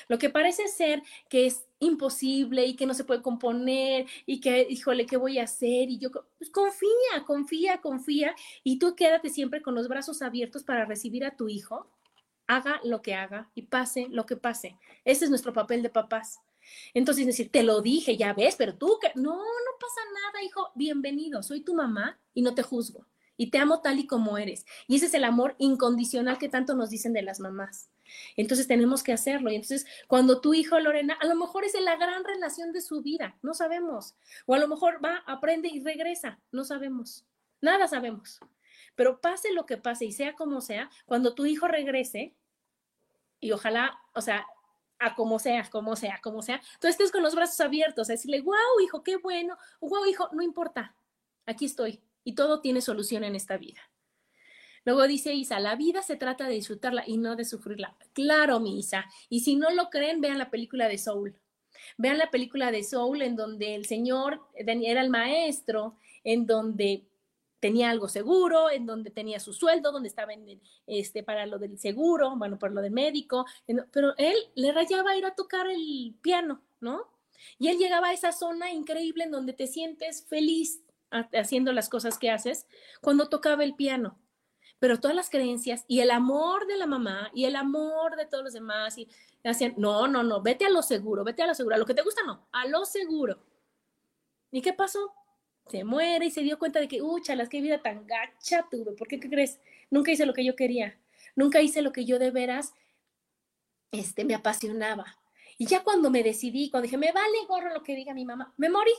[0.08, 4.66] Lo que parece ser que es imposible y que no se puede componer y que,
[4.68, 5.90] híjole, ¿qué voy a hacer?
[5.90, 10.84] Y yo, pues confía, confía, confía y tú quédate siempre con los brazos abiertos para
[10.84, 11.88] recibir a tu hijo
[12.50, 14.76] haga lo que haga y pase lo que pase.
[15.04, 16.40] Ese es nuestro papel de papás.
[16.94, 20.70] Entonces, decir, te lo dije, ya ves, pero tú que no, no pasa nada, hijo,
[20.74, 23.06] bienvenido, soy tu mamá y no te juzgo
[23.40, 24.66] y te amo tal y como eres.
[24.86, 27.88] Y ese es el amor incondicional que tanto nos dicen de las mamás.
[28.36, 29.50] Entonces tenemos que hacerlo.
[29.50, 33.00] Y entonces, cuando tu hijo, Lorena, a lo mejor es la gran relación de su
[33.00, 34.14] vida, no sabemos.
[34.44, 37.24] O a lo mejor va, aprende y regresa, no sabemos.
[37.62, 38.40] Nada sabemos.
[38.94, 42.34] Pero pase lo que pase y sea como sea, cuando tu hijo regrese,
[43.40, 44.46] y ojalá, o sea,
[44.98, 46.56] a como sea, como sea, como sea.
[46.74, 50.42] Entonces estés con los brazos abiertos, a decirle, wow, hijo, qué bueno, wow, hijo, no
[50.42, 50.94] importa,
[51.46, 53.80] aquí estoy y todo tiene solución en esta vida.
[54.84, 57.96] Luego dice Isa, la vida se trata de disfrutarla y no de sufrirla.
[58.12, 59.06] Claro, mi Isa.
[59.28, 61.38] Y si no lo creen, vean la película de Soul.
[61.98, 67.04] Vean la película de Soul en donde el señor era el maestro, en donde
[67.60, 71.78] tenía algo seguro, en donde tenía su sueldo, donde estaba en, este, para lo del
[71.78, 73.46] seguro, bueno, por lo del médico,
[73.92, 77.08] pero él le rayaba ir a tocar el piano, ¿no?
[77.58, 82.18] Y él llegaba a esa zona increíble en donde te sientes feliz haciendo las cosas
[82.18, 82.66] que haces
[83.00, 84.18] cuando tocaba el piano.
[84.78, 88.44] Pero todas las creencias y el amor de la mamá y el amor de todos
[88.44, 89.08] los demás y
[89.44, 91.94] hacían, no, no, no, vete a lo seguro, vete a lo seguro, a lo que
[91.94, 93.38] te gusta no, a lo seguro.
[94.50, 95.12] ¿Y qué pasó?
[95.68, 98.92] Se muere y se dio cuenta de que, ucha, las que vida tan gacha tuve,
[98.92, 99.60] ¿por qué, qué crees?
[99.90, 100.98] Nunca hice lo que yo quería,
[101.36, 102.72] nunca hice lo que yo de veras
[103.92, 105.18] este, me apasionaba.
[105.58, 108.54] Y ya cuando me decidí, cuando dije, me vale gorro lo que diga mi mamá,
[108.56, 108.92] me morí,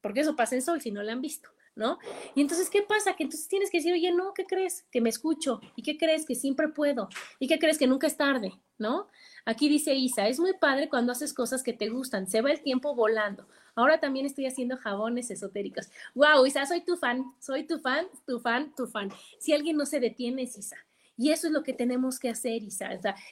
[0.00, 1.98] porque eso pasa en Sol si no la han visto, ¿no?
[2.34, 3.14] Y entonces, ¿qué pasa?
[3.14, 4.84] Que entonces tienes que decir, oye, no, ¿qué crees?
[4.90, 5.60] Que me escucho.
[5.76, 6.26] ¿Y qué crees?
[6.26, 7.08] Que siempre puedo.
[7.38, 7.78] ¿Y qué crees?
[7.78, 9.08] Que nunca es tarde, ¿no?
[9.44, 12.62] Aquí dice Isa, es muy padre cuando haces cosas que te gustan, se va el
[12.62, 13.46] tiempo volando.
[13.74, 15.90] Ahora también estoy haciendo jabones esotéricos.
[16.14, 19.10] Wow, Isa, soy tu fan, soy tu fan, tu fan, tu fan.
[19.38, 20.76] Si alguien no se detiene, es Isa.
[21.16, 22.90] Y eso es lo que tenemos que hacer, Isa.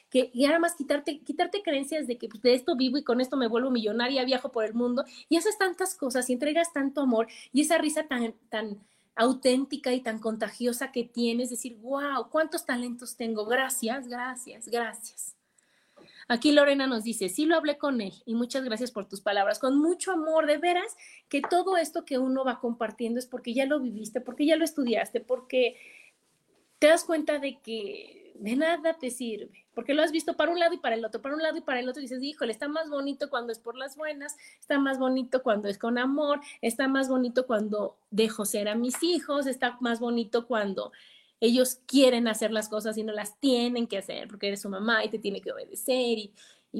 [0.09, 3.21] Que y ahora más quitarte, quitarte creencias de que pues, de esto vivo y con
[3.21, 7.01] esto me vuelvo millonaria, viajo por el mundo y haces tantas cosas y entregas tanto
[7.01, 8.79] amor y esa risa tan, tan
[9.15, 13.45] auténtica y tan contagiosa que tienes, decir, wow, cuántos talentos tengo.
[13.45, 15.40] Gracias, gracias, gracias.
[16.31, 19.59] Aquí Lorena nos dice, sí lo hablé con él y muchas gracias por tus palabras,
[19.59, 20.95] con mucho amor, de veras,
[21.27, 24.63] que todo esto que uno va compartiendo es porque ya lo viviste, porque ya lo
[24.63, 25.75] estudiaste, porque
[26.79, 30.59] te das cuenta de que de nada te sirve, porque lo has visto para un
[30.59, 32.53] lado y para el otro, para un lado y para el otro, y dices, híjole,
[32.53, 36.39] está más bonito cuando es por las buenas, está más bonito cuando es con amor,
[36.61, 40.93] está más bonito cuando dejo ser a mis hijos, está más bonito cuando
[41.41, 45.03] ellos quieren hacer las cosas y no las tienen que hacer porque eres su mamá
[45.03, 46.33] y te tiene que obedecer y,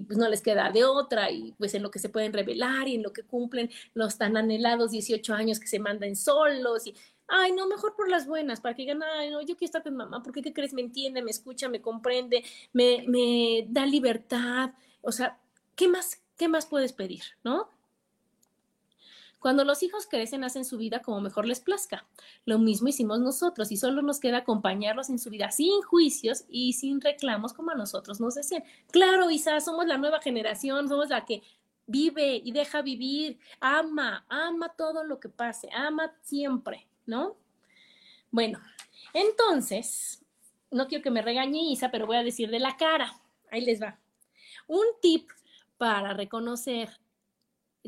[0.07, 2.95] pues no les queda de otra y pues en lo que se pueden revelar y
[2.95, 6.95] en lo que cumplen los tan anhelados 18 años que se mandan solos y
[7.28, 9.97] ay no mejor por las buenas para que digan ay no yo quiero estar con
[9.97, 15.12] mamá porque qué crees me entiende me escucha me comprende me, me da libertad o
[15.12, 15.38] sea
[15.76, 17.68] qué más qué más puedes pedir no
[19.42, 22.06] cuando los hijos crecen, hacen su vida como mejor les plazca.
[22.46, 26.74] Lo mismo hicimos nosotros y solo nos queda acompañarlos en su vida sin juicios y
[26.74, 28.64] sin reclamos como a nosotros nos decían.
[28.92, 31.42] Claro, Isa, somos la nueva generación, somos la que
[31.88, 37.36] vive y deja vivir, ama, ama todo lo que pase, ama siempre, ¿no?
[38.30, 38.60] Bueno,
[39.12, 40.24] entonces,
[40.70, 43.20] no quiero que me regañe Isa, pero voy a decir de la cara.
[43.50, 43.98] Ahí les va.
[44.68, 45.32] Un tip
[45.80, 47.01] para reconocer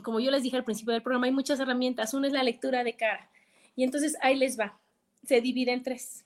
[0.01, 2.13] como yo les dije al principio del programa, hay muchas herramientas.
[2.13, 3.29] Una es la lectura de cara.
[3.75, 4.77] Y entonces ahí les va.
[5.25, 6.25] Se divide en tres.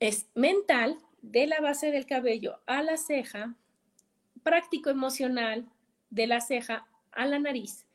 [0.00, 0.98] Es mental,
[1.30, 3.54] de la base del cabello a la ceja,
[4.42, 5.66] práctico emocional,
[6.10, 7.86] de la ceja a la nariz,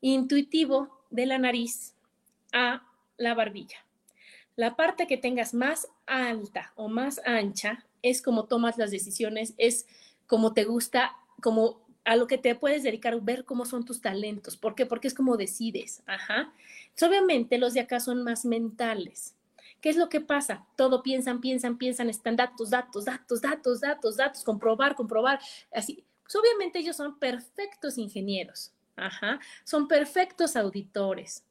[0.00, 1.94] intuitivo, de la nariz
[2.52, 2.82] a
[3.18, 3.86] la barbilla.
[4.56, 9.86] La parte que tengas más alta o más ancha es como tomas las decisiones, es
[10.26, 14.56] como te gusta, como a lo que te puedes dedicar, ver cómo son tus talentos.
[14.56, 14.86] ¿Por qué?
[14.86, 16.02] Porque es como decides.
[16.06, 16.52] Ajá.
[17.00, 19.34] obviamente los de acá son más mentales.
[19.80, 20.64] ¿Qué es lo que pasa?
[20.76, 25.40] Todo piensan, piensan, piensan, están datos, datos, datos, datos, datos, datos, comprobar, comprobar.
[25.72, 26.04] Así.
[26.22, 28.72] Pues obviamente ellos son perfectos ingenieros.
[28.96, 29.40] Ajá.
[29.64, 31.44] Son perfectos auditores.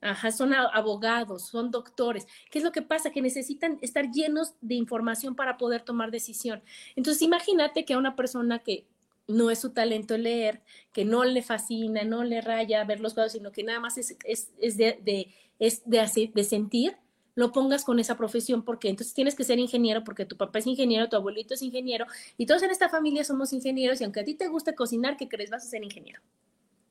[0.00, 2.26] Ajá, son abogados, son doctores.
[2.50, 3.10] ¿Qué es lo que pasa?
[3.10, 6.62] Que necesitan estar llenos de información para poder tomar decisión.
[6.94, 8.86] Entonces, imagínate que a una persona que
[9.26, 10.62] no es su talento leer,
[10.92, 14.18] que no le fascina, no le raya ver los cuadros, sino que nada más es,
[14.18, 16.96] de, es de, de sentir,
[17.34, 20.66] lo pongas con esa profesión, porque entonces tienes que ser ingeniero, porque tu papá es
[20.66, 22.06] ingeniero, tu abuelito es ingeniero,
[22.36, 25.28] y todos en esta familia somos ingenieros, y aunque a ti te guste cocinar, ¿qué
[25.28, 25.50] crees?
[25.50, 26.20] Vas a ser ingeniero.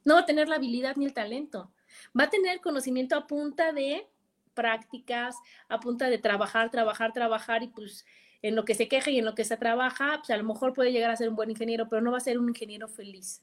[0.03, 1.71] No va a tener la habilidad ni el talento,
[2.17, 4.05] va a tener conocimiento a punta de
[4.53, 5.35] prácticas,
[5.69, 8.05] a punta de trabajar, trabajar, trabajar, y pues
[8.43, 10.73] en lo que se queja y en lo que se trabaja, pues a lo mejor
[10.73, 13.41] puede llegar a ser un buen ingeniero, pero no va a ser un ingeniero feliz.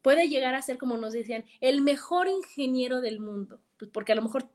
[0.00, 4.14] Puede llegar a ser, como nos decían, el mejor ingeniero del mundo, pues porque a
[4.14, 4.48] lo mejor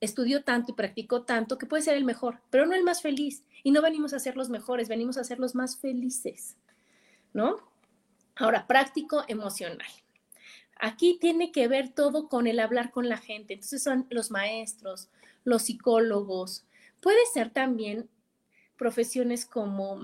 [0.00, 3.44] estudió tanto y practicó tanto que puede ser el mejor, pero no el más feliz.
[3.62, 6.56] Y no venimos a ser los mejores, venimos a ser los más felices,
[7.32, 7.56] ¿no?
[8.34, 9.88] Ahora, práctico emocional.
[10.78, 13.54] Aquí tiene que ver todo con el hablar con la gente.
[13.54, 15.08] Entonces son los maestros,
[15.44, 16.66] los psicólogos.
[17.00, 18.08] Puede ser también
[18.76, 20.00] profesiones como,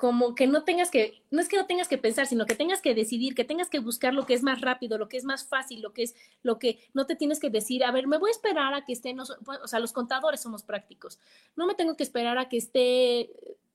[0.00, 2.80] como que no tengas que, no es que no tengas que pensar, sino que tengas
[2.80, 5.46] que decidir, que tengas que buscar lo que es más rápido, lo que es más
[5.46, 8.30] fácil, lo que es lo que no te tienes que decir, a ver, me voy
[8.30, 11.18] a esperar a que esté, o sea, los contadores somos prácticos,
[11.54, 13.30] no me tengo que esperar a que esté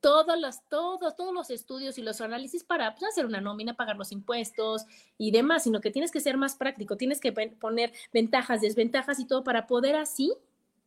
[0.05, 3.95] todos los, todos, todos los estudios y los análisis para pues, hacer una nómina, pagar
[3.95, 4.85] los impuestos
[5.17, 9.25] y demás, sino que tienes que ser más práctico, tienes que poner ventajas, desventajas y
[9.25, 10.33] todo para poder así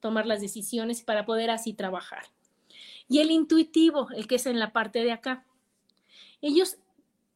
[0.00, 2.24] tomar las decisiones para poder así trabajar.
[3.08, 5.44] Y el intuitivo, el que es en la parte de acá.
[6.40, 6.78] Ellos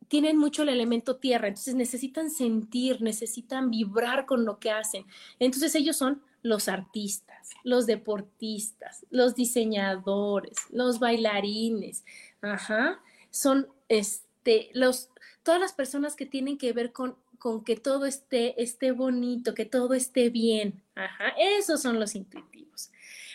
[0.09, 5.07] tienen mucho el elemento tierra, entonces necesitan sentir, necesitan vibrar con lo que hacen.
[5.39, 12.05] Entonces ellos son los artistas, los deportistas, los diseñadores, los bailarines,
[12.43, 13.01] ajá,
[13.31, 15.09] son este, los,
[15.43, 19.65] todas las personas que tienen que ver con, con que todo esté, esté bonito, que
[19.65, 22.93] todo esté bien, ajá, esos son los intuitivos.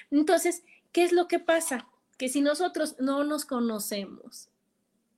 [0.10, 1.86] Entonces, ¿qué es lo que pasa?
[2.18, 4.50] que si nosotros no nos conocemos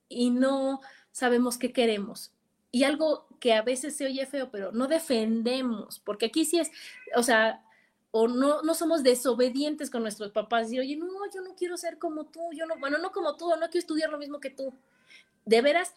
[0.10, 0.82] y no
[1.12, 2.32] sabemos qué queremos,
[2.72, 6.70] y algo que a veces se oye feo, pero no defendemos, porque aquí sí es,
[7.16, 7.66] o sea,
[8.12, 11.98] o no, no somos desobedientes con nuestros papás, decir, oye, no, yo no quiero ser
[11.98, 14.74] como tú, yo no, bueno, no como tú, no quiero estudiar lo mismo que tú.
[15.46, 15.94] De veras,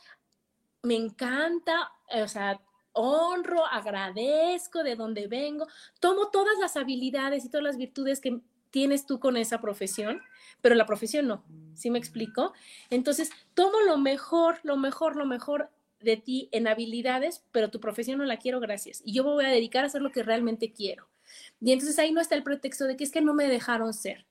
[0.83, 2.61] me encanta, o sea,
[2.93, 5.67] honro, agradezco de donde vengo,
[6.01, 8.41] tomo todas las habilidades y todas las virtudes que
[8.71, 10.21] tienes tú con esa profesión,
[10.61, 12.53] pero la profesión no, ¿sí me explico?
[12.91, 15.71] Entonces, tomo lo mejor, lo mejor, lo mejor
[16.01, 19.03] de ti en habilidades, pero tu profesión no la quiero, gracias.
[19.05, 21.09] Y yo me voy a dedicar a hacer lo que realmente quiero.
[21.61, 24.27] Y entonces ahí no está el pretexto de que es que no me dejaron ser.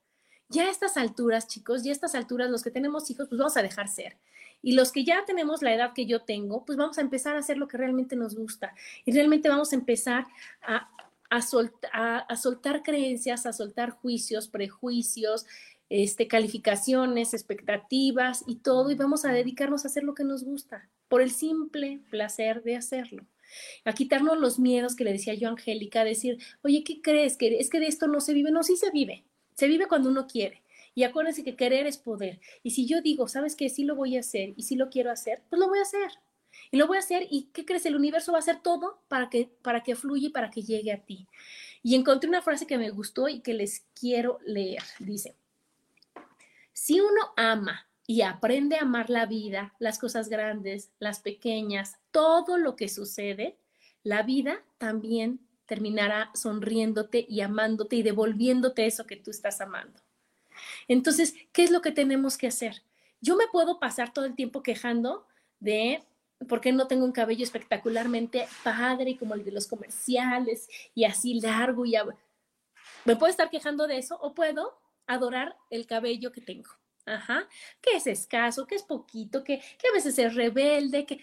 [0.50, 3.56] Ya a estas alturas, chicos, ya a estas alturas, los que tenemos hijos, pues vamos
[3.56, 4.18] a dejar ser.
[4.62, 7.40] Y los que ya tenemos la edad que yo tengo, pues vamos a empezar a
[7.40, 8.74] hacer lo que realmente nos gusta.
[9.06, 10.26] Y realmente vamos a empezar
[10.62, 10.90] a,
[11.32, 15.46] a, soltar creencias, a soltar juicios, prejuicios,
[15.90, 20.90] este, calificaciones, expectativas y todo, y vamos a dedicarnos a hacer lo que nos gusta,
[21.08, 23.26] por el simple placer de hacerlo.
[23.84, 27.36] A quitarnos los miedos que le decía yo a Angélica, a decir, oye, ¿qué crees?
[27.38, 28.52] que ¿Es que de esto no se vive?
[28.52, 29.26] No, sí se vive.
[29.56, 30.62] Se vive cuando uno quiere.
[30.94, 32.40] Y acuérdense que querer es poder.
[32.64, 33.70] Y si yo digo, ¿sabes qué?
[33.70, 36.12] Sí lo voy a hacer y sí lo quiero hacer, pues lo voy a hacer.
[36.70, 37.86] Y lo voy a hacer y ¿qué crees?
[37.86, 40.92] El universo va a hacer todo para que, para que fluya y para que llegue
[40.92, 41.28] a ti.
[41.84, 44.84] Y encontré una frase que me gustó y que les quiero leer.
[45.00, 45.36] Dice,
[46.74, 52.58] si uno ama y aprende a amar la vida, las cosas grandes, las pequeñas, todo
[52.58, 53.58] lo que sucede,
[54.04, 60.02] la vida también terminará sonriéndote y amándote y devolviéndote eso que tú estás amando.
[60.88, 62.84] Entonces, ¿qué es lo que tenemos que hacer?
[63.22, 65.26] Yo me puedo pasar todo el tiempo quejando
[65.60, 66.04] de
[66.48, 71.40] ¿por qué no tengo un cabello espectacularmente padre como el de los comerciales y así
[71.40, 71.96] largo y
[73.06, 76.70] me puedo estar quejando de eso o puedo adorar el cabello que tengo.
[77.06, 77.48] Ajá,
[77.82, 81.20] que es escaso, que es poquito, que, que a veces es rebelde, que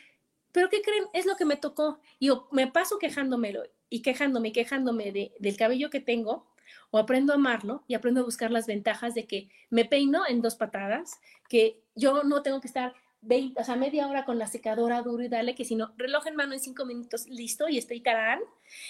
[0.52, 1.04] pero ¿qué creen?
[1.12, 2.00] Es lo que me tocó.
[2.18, 6.46] Y me paso quejándomelo y quejándome quejándome de, del cabello que tengo,
[6.90, 10.42] o aprendo a amarlo y aprendo a buscar las ventajas de que me peino en
[10.42, 14.46] dos patadas, que yo no tengo que estar 20, o sea, media hora con la
[14.46, 17.78] secadora duro y dale, que si no, reloj en mano en cinco minutos, listo, y
[17.78, 18.40] estoy tarán,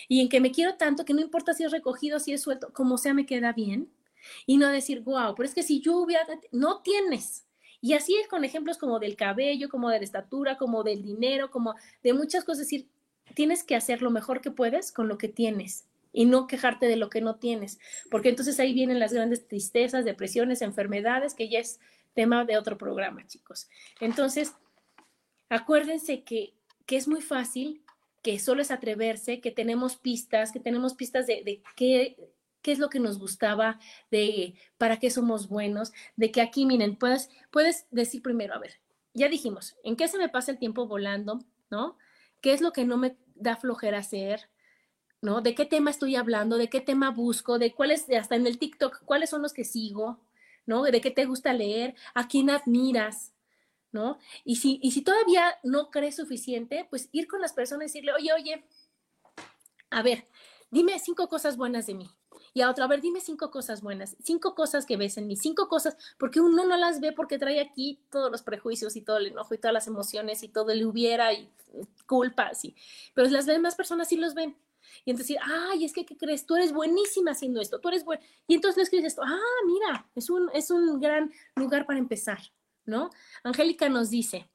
[0.07, 2.73] y en que me quiero tanto que no importa si es recogido, si es suelto,
[2.73, 3.91] como sea, me queda bien,
[4.47, 7.47] y no decir, wow, pero es que si hubiera, no tienes.
[7.81, 11.51] Y así es con ejemplos como del cabello, como de la estatura, como del dinero,
[11.51, 12.89] como de muchas cosas, decir,
[13.35, 15.85] tienes que hacer lo mejor que puedes con lo que tienes
[16.19, 17.79] y no quejarte de lo que no tienes,
[18.11, 21.79] porque entonces ahí vienen las grandes tristezas, depresiones, enfermedades, que ya es
[22.13, 23.69] tema de otro programa, chicos.
[24.01, 24.53] Entonces,
[25.49, 26.55] acuérdense que,
[26.87, 27.85] que es muy fácil,
[28.21, 32.17] que solo es atreverse, que tenemos pistas, que tenemos pistas de, de qué,
[32.63, 33.79] qué es lo que nos gustaba,
[34.11, 38.81] de para qué somos buenos, de que aquí, miren, puedes, puedes decir primero, a ver,
[39.15, 41.45] ya dijimos, ¿en qué se me pasa el tiempo volando?
[41.71, 41.97] ¿No?
[42.41, 44.51] ¿Qué es lo que no me da flojera hacer?
[45.21, 45.41] ¿No?
[45.41, 46.59] ¿De qué tema estoy hablando?
[46.59, 47.59] ¿De qué tema busco?
[47.59, 50.21] ¿De cuáles, hasta en el TikTok, cuáles son los que sigo?
[50.69, 50.83] ¿no?
[50.83, 53.33] De qué te gusta leer, a quién admiras,
[53.91, 54.19] ¿no?
[54.45, 58.13] Y si, y si todavía no crees suficiente, pues ir con las personas y decirle,
[58.13, 58.65] oye, oye,
[59.89, 60.29] a ver,
[60.71, 62.11] dime cinco cosas buenas de mí.
[62.53, 65.37] Y a otra, a ver, dime cinco cosas buenas, cinco cosas que ves en mí,
[65.37, 69.17] cinco cosas, porque uno no las ve porque trae aquí todos los prejuicios y todo
[69.17, 71.49] el enojo y todas las emociones y todo el hubiera y
[72.07, 72.77] culpas, y,
[73.15, 74.55] pero las ven más personas sí los ven.
[75.05, 76.47] Y entonces ay, es que, ¿qué crees?
[76.47, 78.23] Tú eres buenísima haciendo esto, tú eres buena.
[78.47, 82.39] Y entonces le escribes esto, ah, mira, es un, es un gran lugar para empezar,
[82.85, 83.11] ¿no?
[83.43, 84.49] Angélica nos dice,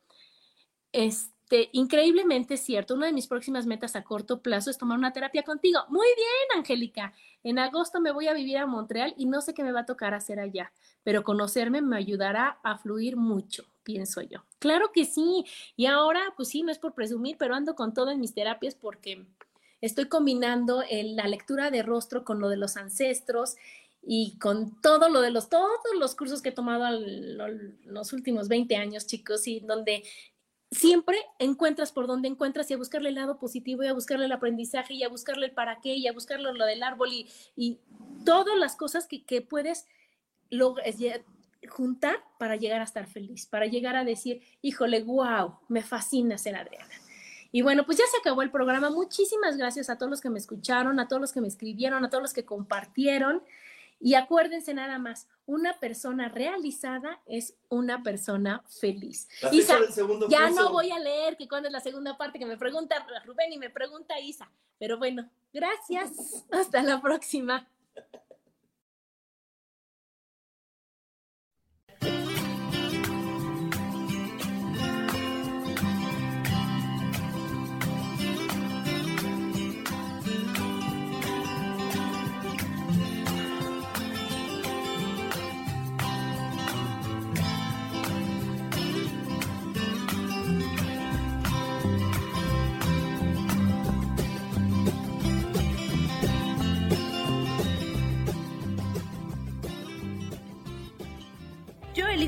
[0.91, 5.43] este, increíblemente cierto, una de mis próximas metas a corto plazo es tomar una terapia
[5.43, 5.79] contigo.
[5.89, 7.13] Muy bien, Angélica.
[7.43, 9.85] En agosto me voy a vivir a Montreal y no sé qué me va a
[9.85, 10.71] tocar hacer allá,
[11.03, 13.65] pero conocerme me ayudará a fluir mucho.
[13.83, 14.45] pienso yo.
[14.59, 15.43] Claro que sí.
[15.75, 18.75] Y ahora, pues sí, no es por presumir, pero ando con todo en mis terapias
[18.75, 19.25] porque
[19.83, 23.55] estoy combinando la lectura de rostro con lo de los ancestros
[24.01, 25.69] y con todo lo de los, todos
[25.99, 27.37] los cursos que he tomado en
[27.85, 30.03] los últimos 20 años, chicos, y donde
[30.71, 34.31] siempre encuentras por donde encuentras y a buscarle el lado positivo y a buscarle el
[34.31, 37.27] aprendizaje y a buscarle el para qué y a buscarle lo del árbol y,
[37.57, 37.79] y
[38.25, 39.85] todas las cosas que, que puedes
[41.67, 46.55] juntar para llegar a estar feliz, para llegar a decir, híjole, wow, me fascina ser
[46.55, 47.02] Adriana.
[47.53, 48.89] Y bueno, pues ya se acabó el programa.
[48.89, 52.09] Muchísimas gracias a todos los que me escucharon, a todos los que me escribieron, a
[52.09, 53.43] todos los que compartieron.
[53.99, 59.29] Y acuérdense nada más, una persona realizada es una persona feliz.
[59.51, 59.77] Isa,
[60.29, 63.53] ya no voy a leer que cuando es la segunda parte que me pregunta Rubén
[63.53, 64.49] y me pregunta Isa.
[64.79, 66.43] Pero bueno, gracias.
[66.51, 67.67] Hasta la próxima.